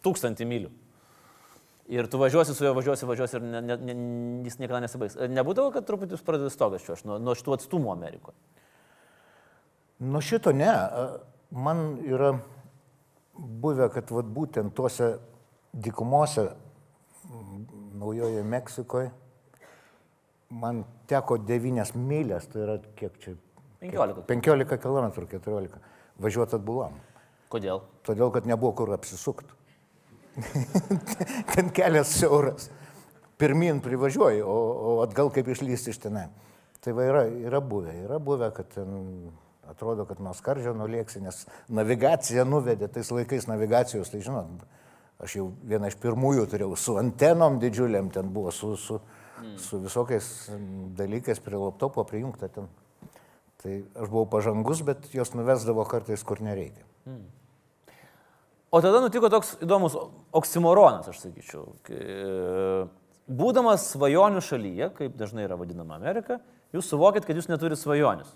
[0.05, 0.71] tūkstantį mylių.
[1.91, 3.95] Ir tu važiuosi su juo, važiuosi, važiuosi ir ne, ne, ne,
[4.47, 5.17] jis niekada nesibaigs.
[5.27, 8.37] Nebūdavo, kad truputį pradėtumėte stogas čia nuo, nuo šitų atstumų Amerikoje?
[10.07, 10.71] Nuo šito ne.
[11.51, 12.35] Man yra
[13.35, 15.17] buvę, kad vat, būtent tuose
[15.73, 16.51] dykumose
[18.01, 19.11] Naujojoje Meksikoje
[20.51, 23.35] man teko 9 mylės, tai yra kiek čia?
[23.81, 24.25] 15.
[24.27, 25.79] 15 km, 14.
[26.21, 26.99] Važiuoti atbulam.
[27.51, 27.81] Kodėl?
[28.05, 29.49] Todėl, kad nebuvo kur apsisukti.
[31.53, 32.69] ten kelias siauras.
[33.41, 34.57] Pirmin privažiuoji, o,
[34.91, 36.27] o atgal kaip išlysti iš tenai.
[36.81, 38.93] Tai va yra, yra buvę, yra buvę, kad ten
[39.71, 44.63] atrodo, kad nuo skardžio nulieksi, nes navigacija nuvedė, tais laikais navigacijos, tai žinot,
[45.21, 48.99] aš jau vieną iš pirmųjų turėjau su antenom didžiuliam, ten buvo su, su,
[49.41, 49.57] mm.
[49.61, 50.31] su visokiais
[50.97, 52.69] dalykais prie laptopo prijungta ten.
[53.61, 56.81] Tai aš buvau pažangus, bet jos nuvesdavo kartais, kur nereikia.
[57.05, 57.27] Mm.
[58.71, 59.97] O tada nutiko toks įdomus
[60.33, 61.67] oksimoronas, aš sakyčiau.
[63.31, 66.39] Būdamas svajonių šalyje, kaip dažnai yra vadinama Amerika,
[66.73, 68.31] jūs suvokit, kad jūs neturite svajonius.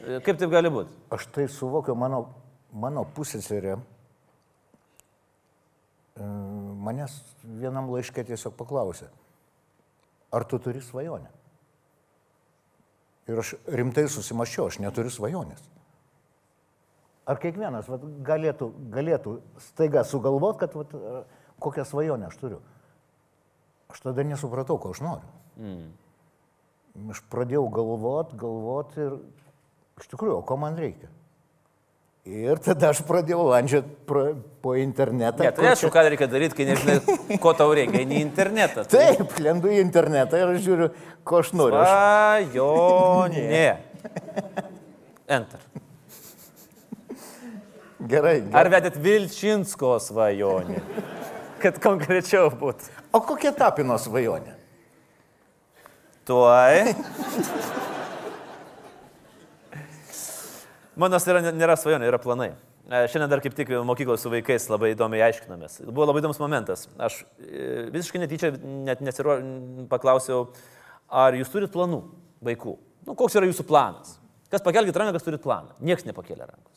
[0.00, 0.94] Kaip taip gali būti?
[1.12, 2.22] Aš tai suvokiu, mano,
[2.72, 3.80] mano pusėserė e,
[6.86, 9.10] manęs vienam laiškė tiesiog paklausė,
[10.32, 11.28] ar tu turi svajonę?
[13.30, 15.62] Ir aš rimtai susimaščiau, aš neturiu svajonės.
[17.30, 19.36] Ar kiekvienas vat, galėtų, galėtų
[19.68, 20.94] staiga sugalvoti, kad vat,
[21.62, 22.62] kokią svajonę aš turiu?
[23.92, 25.30] Aš tada nesupratau, ko aš noriu.
[25.60, 27.10] Mm.
[27.12, 29.18] Aš pradėjau galvoti, galvoti ir
[30.00, 31.10] Iš tikrųjų, o ko man reikia?
[32.28, 33.88] Ir tada aš pradėjau landžioti
[34.60, 35.40] po internetą.
[35.40, 35.92] Ne, tai aišku, čia...
[35.94, 38.84] ką reikia daryti, kai nežinai, ko tau reikia, ne internetą.
[38.84, 39.06] Tai...
[39.16, 40.90] Taip, lendu į internetą ir aš žiūriu,
[41.24, 41.80] ko aš noriu.
[41.80, 43.64] Svajonė.
[45.38, 45.64] Enter.
[48.00, 48.36] Gerai.
[48.40, 48.54] gerai.
[48.56, 50.80] Ar vedėt Vilčinsko svajonę?
[51.60, 52.92] Kad konkrečiau būtų.
[53.16, 54.56] O kokia tapino svajonė?
[56.28, 56.92] Tuoj.
[61.00, 62.50] Mano yra, nėra svajonė, yra planai.
[62.90, 65.78] E, šiandien dar kaip tik mokyklos su vaikais labai įdomiai aiškinomės.
[65.88, 66.88] Buvo labai įdomus momentas.
[67.00, 68.50] Aš e, visiškai netyčia
[68.88, 69.38] net nesiro,
[69.92, 70.48] paklausiau,
[71.08, 72.02] ar jūs turit planų
[72.44, 72.74] vaikų?
[73.06, 74.18] Nu, koks yra jūsų planas?
[74.52, 75.72] Kas pakelkite ranką, kas turit planą?
[75.80, 76.74] Niekas nepakėlė rankos.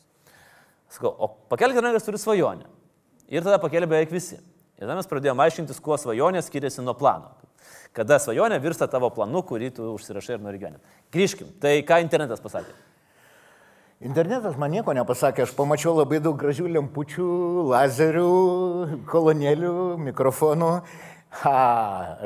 [0.94, 2.70] Sakau, o pakelkite ranką, kas turi svajonę.
[3.34, 4.38] Ir tada pakėlė beveik visi.
[4.78, 7.34] Ir tada mes pradėjome aiškintis, kuo svajonė skiriasi nuo plano.
[7.94, 10.96] Kada svajonė virsta tavo planu, kurį tu užsirašai ir nori gyventi.
[11.14, 11.50] Grįžkim.
[11.62, 12.74] Tai ką internetas pasakė?
[14.04, 17.26] Internetas man nieko nepasakė, aš pamačiau labai daug gražių lempučių,
[17.70, 18.32] lazerių,
[19.08, 19.70] kolonėlių,
[20.10, 20.68] mikrofonų.
[21.40, 21.54] Ha,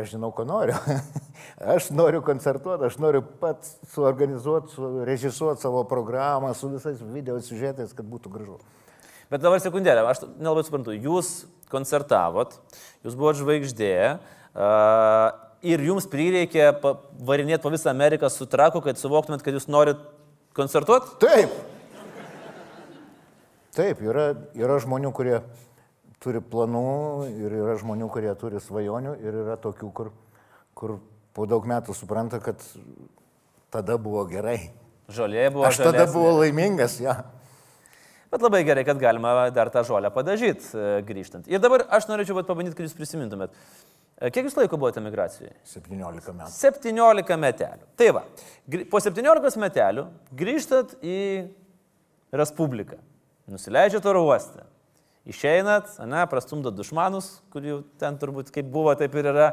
[0.01, 0.75] aš žinau, ko noriu.
[1.75, 8.07] Aš noriu koncertuoti, aš noriu pats suorganizuoti, surežisuoti savo programą su visais video siužetais, kad
[8.07, 8.59] būtų gražu.
[9.33, 12.55] Bet dabar sekundėlę, aš nelabai suprantu, jūs koncertavot,
[13.03, 15.33] jūs buvote žvaigždė uh,
[15.67, 16.69] ir jums prireikė
[17.27, 20.05] varinėti po visą Ameriką su traku, kad suvoktumėt, kad jūs norit
[20.59, 21.15] koncertuoti?
[21.23, 21.55] Taip.
[23.79, 25.39] Taip, yra, yra žmonių, kurie
[26.23, 30.11] turi planų ir yra žmonių, kurie turi svajonių ir yra tokių, kur,
[30.75, 30.97] kur
[31.37, 32.63] po daug metų supranta, kad
[33.71, 34.59] tada buvo gerai.
[35.15, 35.69] Žolė buvo.
[35.69, 36.15] Aš tada žalesnė.
[36.17, 37.21] buvau laimingas, ja.
[38.29, 41.47] Bet labai gerai, kad galima dar tą žolę padažyti e, grįžtant.
[41.49, 43.55] Ir dabar aš norėčiau pabandyti, kad jūs prisimintumėt.
[43.55, 45.53] E, kiek jūs laiko buvote migracijoje?
[45.71, 46.51] 17 metų.
[46.55, 47.87] 17 metelių.
[47.99, 48.25] Tai va,
[48.91, 50.09] po 17 metelių
[50.41, 51.19] grįžtat į
[52.35, 52.99] Respubliką.
[53.49, 54.67] Nusileidžiat oro uostą.
[55.29, 59.49] Išeinat, ne, prastumdot dušmanus, kurių ten turbūt kaip buvo, taip ir yra.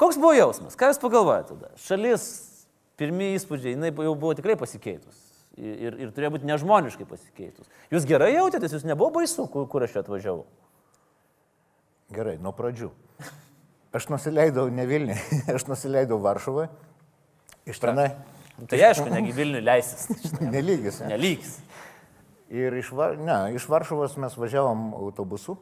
[0.00, 0.76] Koks buvo jausmas?
[0.78, 1.70] Ką jūs pagalvojate tada?
[1.80, 2.24] Šalis,
[3.00, 5.20] pirmie įspūdžiai, jinai jau buvo tikrai pasikeitus.
[5.52, 7.68] Ir, ir, ir turėjo būti nežmoniškai pasikeitus.
[7.92, 10.46] Jūs gerai jautėtės, jūs nebuvo baisu, kur, kur aš čia atvažiavau?
[12.12, 12.88] Gerai, nuo pradžių.
[13.92, 15.18] Aš nusileidau ne Vilniui,
[15.54, 16.70] aš nusileidau Varšuvoje.
[17.68, 18.08] Iš tenai.
[18.68, 20.06] Tai aišku, negi Vilniui leisis.
[20.54, 21.02] Nelygis.
[21.02, 21.12] Ne?
[21.14, 21.58] Nelygis.
[22.52, 25.56] Ir iš, ne, iš Varšuvos mes važiavom autobusu.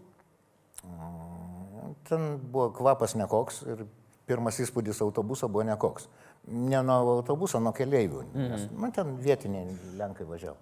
[2.08, 3.84] Ten buvo kvapas nekoks ir
[4.26, 6.08] pirmas įspūdis autobuso buvo nekoks.
[6.50, 8.24] Ne nuo autobuso, nuo keleivių.
[8.30, 8.50] Mhm.
[8.50, 10.58] Nes, nu, ten vietiniai lenkai važiavo.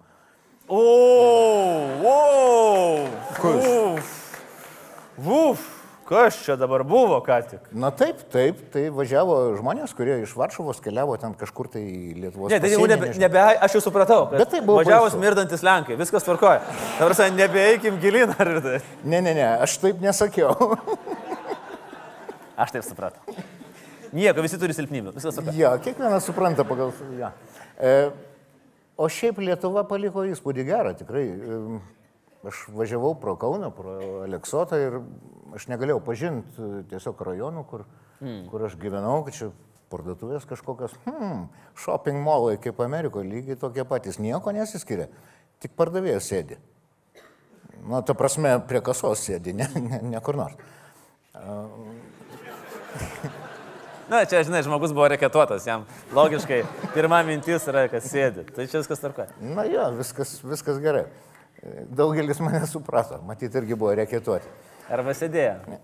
[0.69, 0.81] O,
[2.03, 3.07] wow!
[3.49, 4.15] Uf!
[5.17, 5.78] Uf!
[6.09, 7.65] Kas čia dabar buvo ką tik?
[7.77, 12.49] Na taip, taip, tai važiavo žmonės, kurie iš Varšuvos keliavo ten kažkur tai į Lietuvos.
[12.49, 14.23] Ne, tai jau nebe, nebe, aš jau supratau.
[14.31, 14.79] Bet tai buvo.
[14.81, 16.63] Važiavo smirdantis Lenkai, viskas tvarkoja.
[16.97, 18.79] Dabar, nebeeikim gilin ar tai.
[19.03, 20.79] Ne, ne, ne, aš taip nesakiau.
[22.65, 23.37] aš taip supratau.
[24.09, 25.61] Nieko, visi turi silpnybių, viskas suprantu.
[25.61, 26.89] Ja, kiekvienas supranta pagal...
[27.19, 27.35] Ja.
[27.77, 27.95] E,
[28.97, 31.27] o šiaip Lietuva paliko įspūdį gerą, tikrai.
[31.29, 31.61] E,
[32.49, 35.03] aš važiavau pro Kauną, pro Aleksotą ir
[35.57, 37.85] aš negalėjau pažinti tiesiog rajonų, kur,
[38.21, 38.45] mm.
[38.51, 39.49] kur aš gyvenau, kad čia
[39.89, 41.47] parduotuvės kažkokios, hmm,
[41.79, 45.09] shopping mallai kaip Amerikoje, lygiai tokie patys, nieko nesiskiria,
[45.63, 46.59] tik pardavėjas sėdi.
[47.89, 50.59] Na, ta prasme, prie kasos sėdi, ne, ne, ne kur nors.
[54.09, 55.85] Na, čia, žinai, žmogus buvo reketuotas, jam
[56.17, 56.63] logiškai
[56.95, 58.47] pirma mintis yra, kas sėdi.
[58.55, 59.27] Tai čia viskas tarka.
[59.37, 61.05] Na jo, viskas, viskas gerai.
[61.93, 64.49] Daugelis mane suprato, matyt, irgi buvo reketuoti.
[64.89, 65.77] Arba sėdėjo.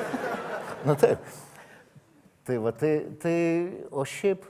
[0.86, 1.24] Na taip.
[2.44, 2.90] Tai va, tai,
[3.22, 3.36] tai,
[3.88, 4.42] o šiaip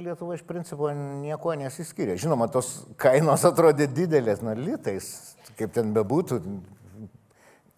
[0.00, 2.16] Lietuva iš principo nieko nesiskiria.
[2.18, 6.40] Žinoma, tos kainos atrodė didelės, na, litais, kaip ten bebūtų,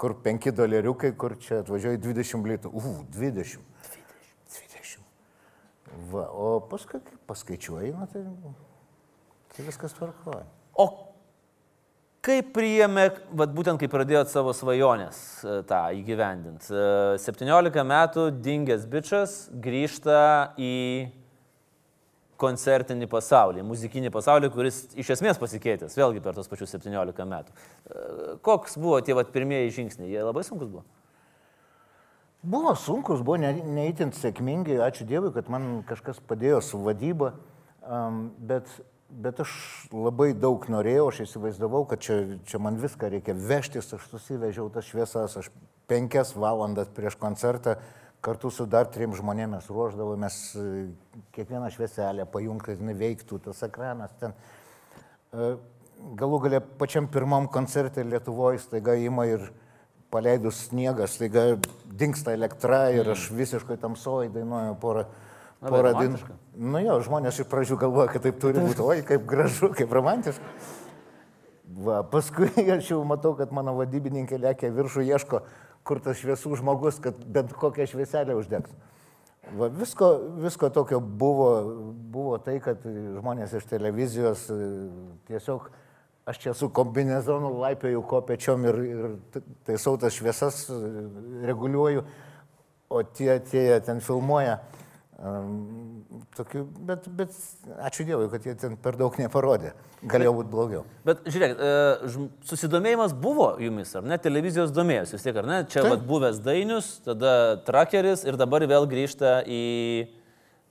[0.01, 2.73] kur 5 doleriukai, kur čia atvažiuoja 20 litų.
[2.73, 3.69] U, 20.
[6.11, 8.25] Va, o paskui paskaičiuoji, na tai,
[9.53, 10.47] tai viskas tvarkoja.
[10.81, 10.87] O
[12.25, 13.07] kaip priėmė,
[13.37, 16.69] vat, būtent kai pradėjot savo svajonės e, tą įgyvendinti?
[17.25, 20.21] 17 e, metų dingęs bičias grįžta
[20.61, 20.75] į
[22.41, 27.53] koncertinį pasaulį, muzikinį pasaulį, kuris iš esmės pasikeitęs, vėlgi per tos pačius 17 metų.
[27.53, 28.07] E,
[28.47, 30.13] koks buvo tie vat, pirmieji žingsniai?
[30.15, 30.87] Jie labai sunkus buvo?
[32.41, 37.35] Buvo sunkus, buvo neįtint sėkmingi, ačiū Dievui, kad man kažkas padėjo su vadyba,
[37.85, 38.71] um, bet,
[39.11, 39.53] bet aš
[39.93, 42.19] labai daug norėjau, aš įsivaizdavau, kad čia,
[42.49, 45.51] čia man viską reikia vežtis, aš susivežiau tas šviesas, aš
[45.91, 47.77] penkias valandas prieš koncertą
[48.21, 50.37] kartu su dar trim žmonėmis ruoždavomės
[51.35, 54.37] kiekvieną švieselę pajungti, kad jinai veiktų, tas ekranas ten.
[55.33, 55.55] E,
[56.21, 59.49] galų galę pačiam pirmam koncerte Lietuvoje staiga ima ir
[60.13, 61.55] paleidus sniegas, taiga
[61.87, 63.41] dinksta elektra ir aš mm.
[63.41, 65.30] visiškai tamsoji dainuoju porą, porą
[65.61, 66.21] dainų.
[66.61, 70.55] Nu jo, žmonės iš pradžių galvoja, kad taip turi būti, oi, kaip gražu, kaip romantiška.
[71.81, 75.43] Va, paskui aš jau matau, kad mano vadybininkė lėkia viršų, ieško,
[75.87, 78.73] kur tas šviesų žmogus, kad bent kokią švieselę uždegs.
[79.57, 80.11] Va, visko,
[80.43, 81.53] visko tokio buvo,
[82.13, 84.45] buvo tai, kad žmonės iš televizijos
[85.31, 85.71] tiesiog
[86.31, 90.67] aš čia su kombinezonu laipioju kopečiom ir, ir taisau tas šviesas,
[91.49, 92.05] reguliuoju,
[92.91, 94.61] o tie, tie ten filmuoja.
[95.21, 97.35] Tokių, bet, bet
[97.85, 99.75] ačiū Dievui, kad jie ten per daug neparodė.
[100.09, 100.85] Galėjo būti blogiau.
[101.05, 102.13] Bet žiūrėk, e,
[102.49, 104.17] susidomėjimas buvo jumis, ar ne?
[104.23, 105.59] Televizijos domėjosi vis tiek, ar ne?
[105.69, 107.35] Čia vat, buvęs dainius, tada
[107.67, 109.61] trakeris ir dabar vėl grįžta į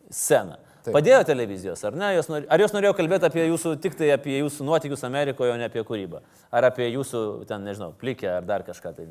[0.09, 0.57] sceną.
[0.79, 0.95] Taip.
[0.95, 2.09] Padėjo televizijos, ar ne?
[2.17, 2.49] Jos nor...
[2.49, 5.85] Ar jos norėjo kalbėti apie jūsų, tik tai apie jūsų nuotykius Amerikoje, o ne apie
[5.85, 6.23] kūrybą?
[6.49, 9.05] Ar apie jūsų, ten, nežinau, plikę ar dar kažką tai?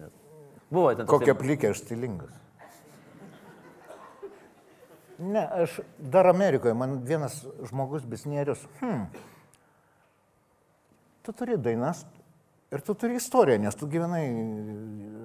[0.72, 1.06] Buvo ten.
[1.06, 2.34] Kokia plikė, aš stilingas.
[5.18, 9.08] Ne, aš dar Amerikoje, man vienas žmogus bisnierius, hmm,
[11.26, 12.04] tu turi dainas,
[12.68, 14.26] Ir tu turi istoriją, nes tu gyvenai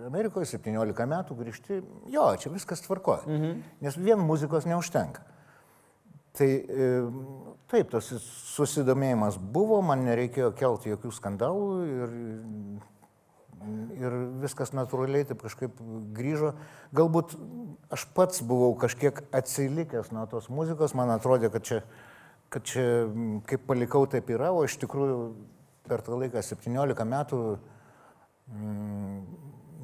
[0.08, 1.82] Amerikoje 17 metų, grįžti,
[2.13, 3.25] jo, čia viskas tvarkoja.
[3.27, 3.58] Mhm.
[3.84, 5.25] Nes vien muzikos neužtenka.
[6.34, 6.88] Tai e,
[7.69, 8.08] taip, tas
[8.56, 12.15] susidomėjimas buvo, man nereikėjo kelti jokių skandalų ir,
[13.97, 15.78] ir viskas natūraliai taip kažkaip
[16.15, 16.54] grįžo.
[16.95, 17.36] Galbūt
[17.93, 21.82] aš pats buvau kažkiek atsilikęs nuo tos muzikos, man atrodė, kad čia,
[22.54, 22.86] kad čia
[23.49, 25.19] kaip palikau, taip yra, o iš tikrųjų
[25.88, 27.41] per tą laiką 17 metų
[28.52, 29.19] mm,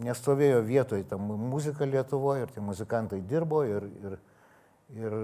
[0.06, 4.18] nestovėjo vietoje ta muzika Lietuvoje ir tie muzikantai dirbo ir, ir,
[4.96, 5.18] ir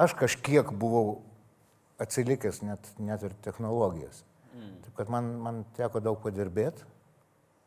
[0.00, 1.22] aš kažkiek buvau
[2.02, 4.22] atsilikęs net, net ir technologijas.
[4.52, 4.78] Mm.
[4.84, 6.86] Taip kad man, man teko daug padirbėti,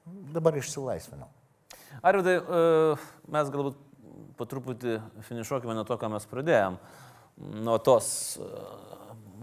[0.06, 1.30] dabar išsilaisvinau.
[2.06, 2.98] Arvidai, e,
[3.32, 3.80] mes galbūt
[4.36, 6.78] po truputį finišuokime nuo to, ką mes pradėjom,
[7.66, 8.08] nuo tos
[8.40, 8.50] e,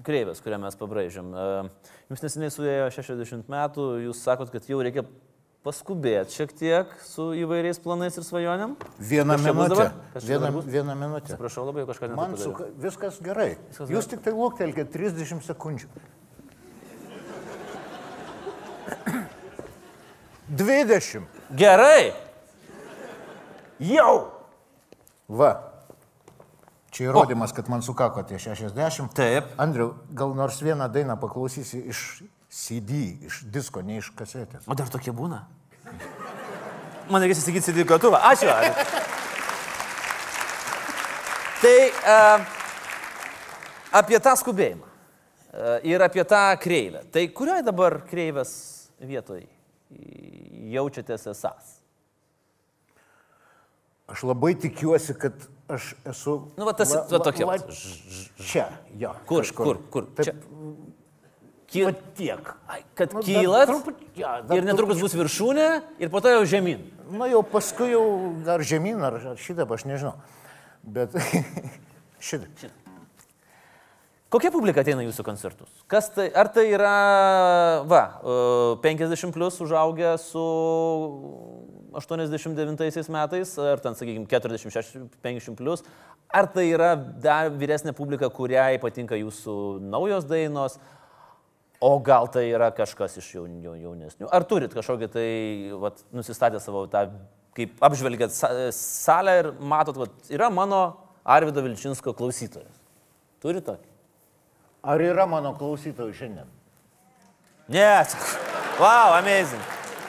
[0.06, 1.32] kreivės, kurią mes pabraižėm.
[1.32, 5.06] E, jums neseniai suėjo 60 metų, jūs sakot, kad jau reikia
[5.62, 8.74] paskubėti šiek tiek su įvairiais planais ir svajonėm.
[8.98, 9.90] Vieną minutę.
[10.26, 11.38] Vieną, vieną minutę.
[11.38, 12.24] Prašau labai, kažką nežinau.
[12.24, 13.52] Man su, viskas gerai.
[13.70, 14.10] Viskas jūs gerai.
[14.16, 15.90] tik tai lūktelkite 30 sekundžių.
[20.52, 21.22] 20.
[21.56, 22.12] Gerai.
[23.80, 24.28] Jau.
[25.28, 25.52] Va.
[26.92, 27.56] Čia įrodymas, o.
[27.56, 29.14] kad man sukako tie 60.
[29.16, 29.54] Taip.
[29.60, 32.02] Andriu, gal nors vieną dainą paklausysi iš
[32.52, 34.68] CD, iš disko, ne iš kasetės.
[34.68, 35.40] O dar tokie būna?
[37.08, 38.20] Man reikia įsigyti CD kartuvą.
[38.28, 38.52] Ačiū.
[41.62, 42.44] tai uh,
[44.02, 47.06] apie tą skubėjimą uh, ir apie tą kreivę.
[47.08, 48.52] Tai kurioje dabar kreivės
[49.00, 49.48] vietoje
[50.72, 51.78] jaučiatės esas?
[54.12, 56.34] Aš labai tikiuosi, kad aš esu...
[56.58, 57.46] Nu, va, tas va, va, tokia.
[57.48, 57.56] Va,
[58.42, 58.66] čia,
[58.98, 59.14] jo.
[59.28, 59.68] Kur, kažkur.
[59.68, 60.08] kur, kur?
[60.18, 60.34] Taip, čia.
[61.72, 61.88] Kyl...
[61.88, 62.50] Va tiek.
[62.68, 65.14] Ai, kad nu, kylat truput, ja, ir netrukus truput...
[65.14, 65.68] bus viršūnė
[66.04, 66.84] ir po to jau žemyn.
[67.16, 68.04] Na jau paskui jau
[68.44, 70.18] dar žemyn ar, ar šitą, aš nežinau.
[70.84, 71.16] Bet
[72.28, 72.50] šitą.
[72.60, 72.81] šitą.
[74.32, 75.68] Kokia publika ateina jūsų koncertus?
[75.92, 76.92] Kas tai, ar tai yra,
[77.84, 78.00] va,
[78.80, 80.44] 50 plus užaugę su
[82.00, 85.84] 89 metais, ar ten, sakykime, 46-50 plus,
[86.32, 89.58] ar tai yra dar vyresnė publika, kuriai patinka jūsų
[89.92, 90.78] naujos dainos,
[91.82, 94.32] o gal tai yra kažkas iš jaunesnių?
[94.32, 95.28] Ar turit kažkokį tai,
[95.76, 97.04] va, nusistatę savo tą,
[97.52, 98.32] kaip apžvelgėt
[98.80, 100.86] salę ir matot, va, yra mano
[101.20, 102.80] Arvido Vilčinsko klausytojas?
[103.44, 103.91] Turit tokį?
[104.82, 106.48] Ar yra mano klausytojų šiandien?
[107.70, 107.86] Ne,
[108.80, 109.62] wow, amazing.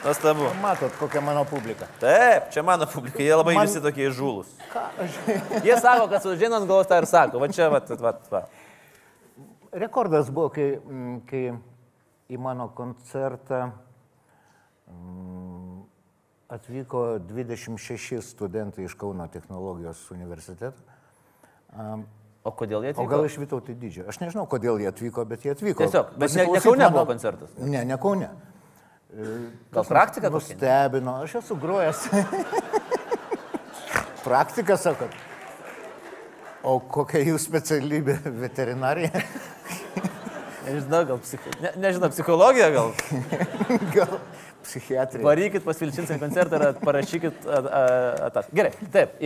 [0.04, 0.48] Nuostabu.
[0.60, 1.86] Matot, kokia mano publika.
[2.00, 3.68] Taip, čia mano publika, jie labai Man...
[3.68, 4.50] visi tokie žulus.
[4.72, 4.82] Ką?
[5.64, 8.42] jie sako, kad su žinant gaus tą ir sako, va čia, va, va, va.
[9.72, 11.44] Rekordas buvo, kai, mm, kai
[12.34, 13.62] į mano koncertą
[14.90, 15.78] mm,
[16.58, 20.82] atvyko 26 studentai iš Kauno technologijos universiteto.
[22.44, 23.06] O kodėl jie atvyko?
[23.06, 24.08] O gal iš Vytautai didžiojo.
[24.12, 25.86] Aš nežinau, kodėl jie atvyko, bet jie atvyko.
[25.86, 27.54] Tiesiog, bet ne, ne Kaune buvo koncertas.
[27.56, 28.28] Ne, ne Kaune.
[29.72, 32.02] Gal praktika nustebino, aš esu grojęs.
[34.26, 35.14] praktika, sakot.
[36.64, 39.22] O kokia jų specialybė veterinarija?
[40.66, 41.52] nežinau, gal psicho...
[41.64, 42.92] ne, nežinau, psichologija gal.
[43.96, 44.18] gal
[44.64, 45.24] psichiatrija.
[45.24, 48.56] Varykit pas Vilčinsim koncertą ir parašykit ataskaitą.
[48.60, 49.16] Gerai, taip.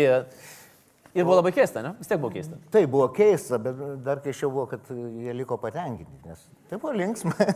[1.17, 1.95] Ir buvo labai keista, ne?
[1.99, 2.59] Vis tiek buvo keista.
[2.73, 7.35] Tai buvo keista, bet dar keiščiau buvo, kad jie liko patenkinti, nes tai buvo linksma.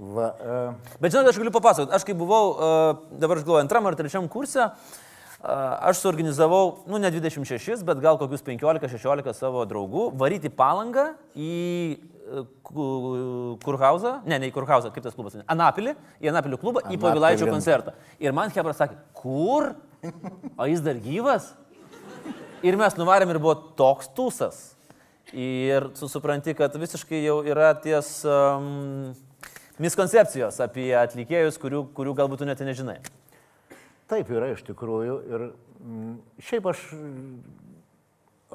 [0.00, 0.96] Va, uh...
[1.00, 4.28] Bet žinot, aš galiu papasakoti, aš kai buvau, uh, dabar aš galvoju, antram ar trečiam
[4.32, 4.94] kurse, uh,
[5.90, 11.52] aš suorganizavau, nu ne 26, bet gal kokius 15-16 savo draugų varyti palangą į
[13.64, 16.98] Kurhauzą, ne, ne į Kurhauzą, kaip tas klubas, Anapilį, į Anapilį klubą, Anapilį.
[16.98, 17.94] į Pavilaičio koncertą.
[18.22, 19.72] Ir man Hebra sakė, kur?
[20.56, 21.50] O jis dar gyvas?
[22.60, 24.58] Ir mes nuvarėm ir buvo toks tūsas.
[25.32, 29.14] Ir supranti, kad visiškai jau yra ties um,
[29.80, 32.98] miskoncepcijos apie atlikėjus, kurių, kurių galbūt tu net nežinai.
[34.10, 35.16] Taip yra iš tikrųjų.
[35.30, 36.16] Ir mm,
[36.50, 36.82] šiaip aš,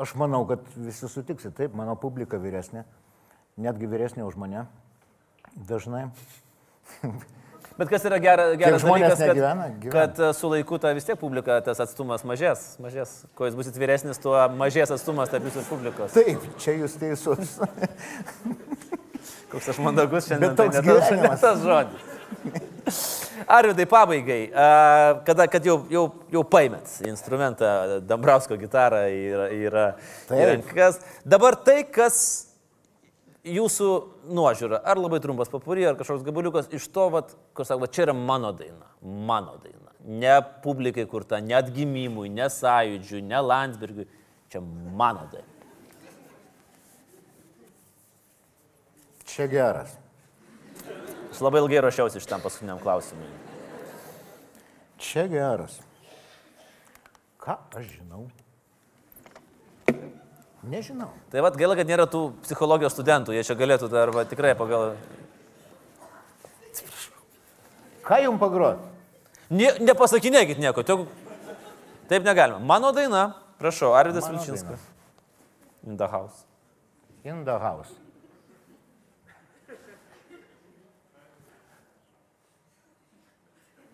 [0.05, 1.53] aš manau, kad visi sutiksi.
[1.55, 2.83] Taip, mano publika vyresnė,
[3.57, 4.67] netgi vyresnė už mane.
[5.55, 6.09] Dažnai.
[7.75, 9.91] Bet kas yra gera, geras dalykas, kad, negyvena, gyvena.
[9.91, 13.17] kad e, su laiku ta vis tiek publika, tas atstumas mažės, mažės.
[13.35, 16.15] Kuo jūs busite vyresnis, tuo mažės atstumas tarp jūsų publikos.
[16.15, 17.57] Taip, čia jūs teisus.
[19.51, 20.55] Koks aš mandagus šiandien.
[20.55, 21.43] Bet toks tai gyvenimas.
[21.43, 23.03] Tas žodis.
[23.45, 24.39] Arvidai, pabaigai,
[25.27, 29.85] kada, kad jau, jau, jau paimėt instrumentą, Dambrausko gitarą yra, yra,
[30.31, 31.01] yra kas.
[31.27, 32.44] Dabar tai, kas
[33.45, 33.89] jūsų
[34.33, 38.15] nuožiūra, ar labai trumpas papurė, ar kažkoks gabaliukas iš to, vat, kur sako, čia yra
[38.17, 39.93] mano daina, mano daina.
[40.05, 44.07] Ne publikai kurta, ne atgimimui, ne sąjūdžiui, ne Landsbergiui,
[44.53, 45.51] čia mano daina.
[49.25, 49.97] Čia geras.
[51.33, 53.27] Aš labai ilgai ruošiausi iš tam paskutiniam klausimui.
[55.01, 55.81] Čia geras.
[57.41, 58.29] Ką aš žinau?
[60.69, 61.11] Nežinau.
[61.29, 64.95] Tai vad gaila, kad nėra tų psichologijos studentų, jie čia galėtų dar va, tikrai pagal...
[68.05, 68.81] Ką jums pagrot?
[69.49, 71.05] Ne, nepasakinėkit nieko, tiesiog
[72.09, 72.57] taip negalima.
[72.61, 73.27] Mano daina,
[73.61, 74.81] prašau, Arvidas Vilčinskas.
[75.85, 76.45] In the house.
[77.25, 77.93] In the house.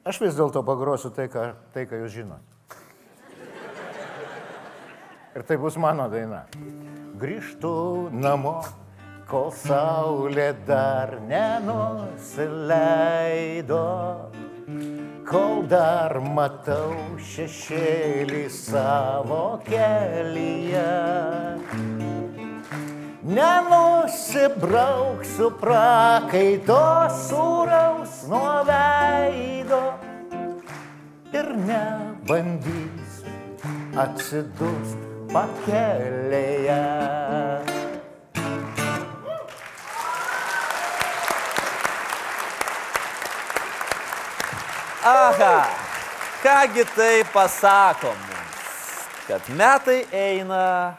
[0.08, 2.48] Aš vis dėlto pagrosiu tai ką, tai, ką jūs žinote.
[5.32, 6.44] Ir tai bus mano daina.
[7.16, 8.68] Grįžtu namo,
[9.30, 12.68] kol saulė dar nenusileido,
[15.30, 20.84] kol dar matau šešėlį savo kelyje.
[23.32, 29.80] Nenusibrauksiu prakaito sūraus nuo veido
[31.32, 33.32] ir nebandysiu
[33.96, 36.80] atsidūst pakelėje.
[45.02, 45.56] Aha,
[46.44, 50.94] kągi tai pasako mums, kad metai eina,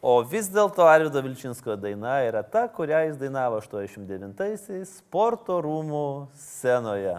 [0.00, 6.08] o vis dėlto Arvido Vilčinsko daina yra ta, kurią jis dainavo 89-aisiais sporto rūmų
[6.46, 7.18] scenoje.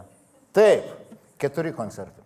[0.57, 0.89] Taip,
[1.37, 2.25] keturi koncertai.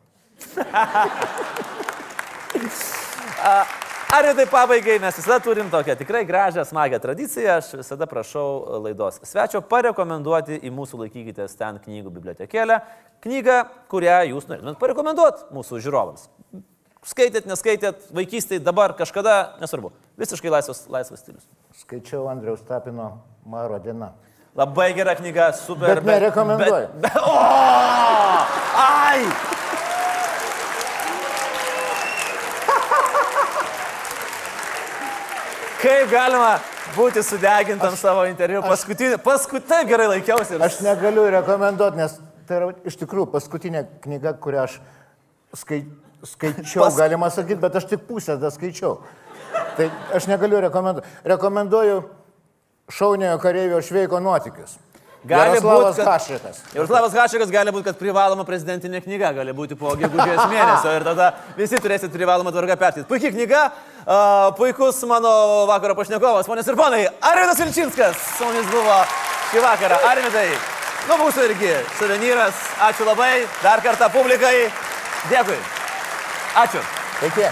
[4.12, 7.54] Arvidai pabaigai mes visada turim tokią tikrai gražią, smagią tradiciją.
[7.62, 12.82] Aš visada prašau laidos svečio parekomenduoti į mūsų laikykitės ten knygų bibliotekėlę
[13.24, 13.56] knygą,
[13.94, 16.28] kurią jūs norėtumėt parekomenduoti mūsų žiūrovams.
[17.08, 19.94] Skaitėt, neskaitėt, vaikystėje, dabar, kažkada, nesvarbu.
[20.20, 21.48] Visiškai laisvas, laisvas stilius.
[21.80, 23.14] Skaičiau Andriaus Tapino
[23.48, 24.12] Maro diena.
[24.60, 26.04] Labai gera knyga, super.
[26.04, 26.92] Bet nerekomenduoju.
[27.00, 27.40] Bet, bet, o!
[28.84, 29.61] Ai!
[35.82, 36.60] Kaip galima
[36.94, 38.62] būti sudegintam aš, savo interviu?
[38.66, 40.56] Paskutinį, paskutinį gerai laikiausi.
[40.58, 40.66] Ir...
[40.68, 42.20] Aš negaliu rekomenduoti, nes
[42.50, 44.78] tai yra iš tikrųjų paskutinė knyga, kurią aš
[45.58, 45.82] skai,
[46.34, 47.00] skaičiau, Pas...
[47.02, 49.00] galima sakyti, bet aš tik pusę tą skaičiau.
[49.78, 51.16] Tai aš negaliu rekomenduoti.
[51.34, 51.98] Rekomenduoju
[52.92, 54.78] šauniojo kareivio šveiko nuotykius.
[55.22, 56.60] Gali Jaroslavas būt, kad- Hašrikas.
[56.74, 61.28] Jaroslavas Hašikas gali būti, kad privaloma prezidentinė knyga, gali būti po gegužės mėnesio ir tada
[61.58, 63.08] visi turėsit privalomą tvarką perskaityti.
[63.12, 63.62] Puikiai knyga,
[64.02, 64.18] a,
[64.58, 68.98] puikus mano vakaro pašnekovas, ponės ir ponai, Arvidas Vilčinskas su mumis buvo
[69.52, 70.00] šį vakarą.
[70.10, 70.48] Arvidai,
[71.10, 74.72] nu mūsų irgi suvenyras, ačiū labai, dar kartą publikai,
[75.30, 75.60] dėkui.
[76.66, 76.82] Ačiū.
[77.22, 77.46] Sveiki.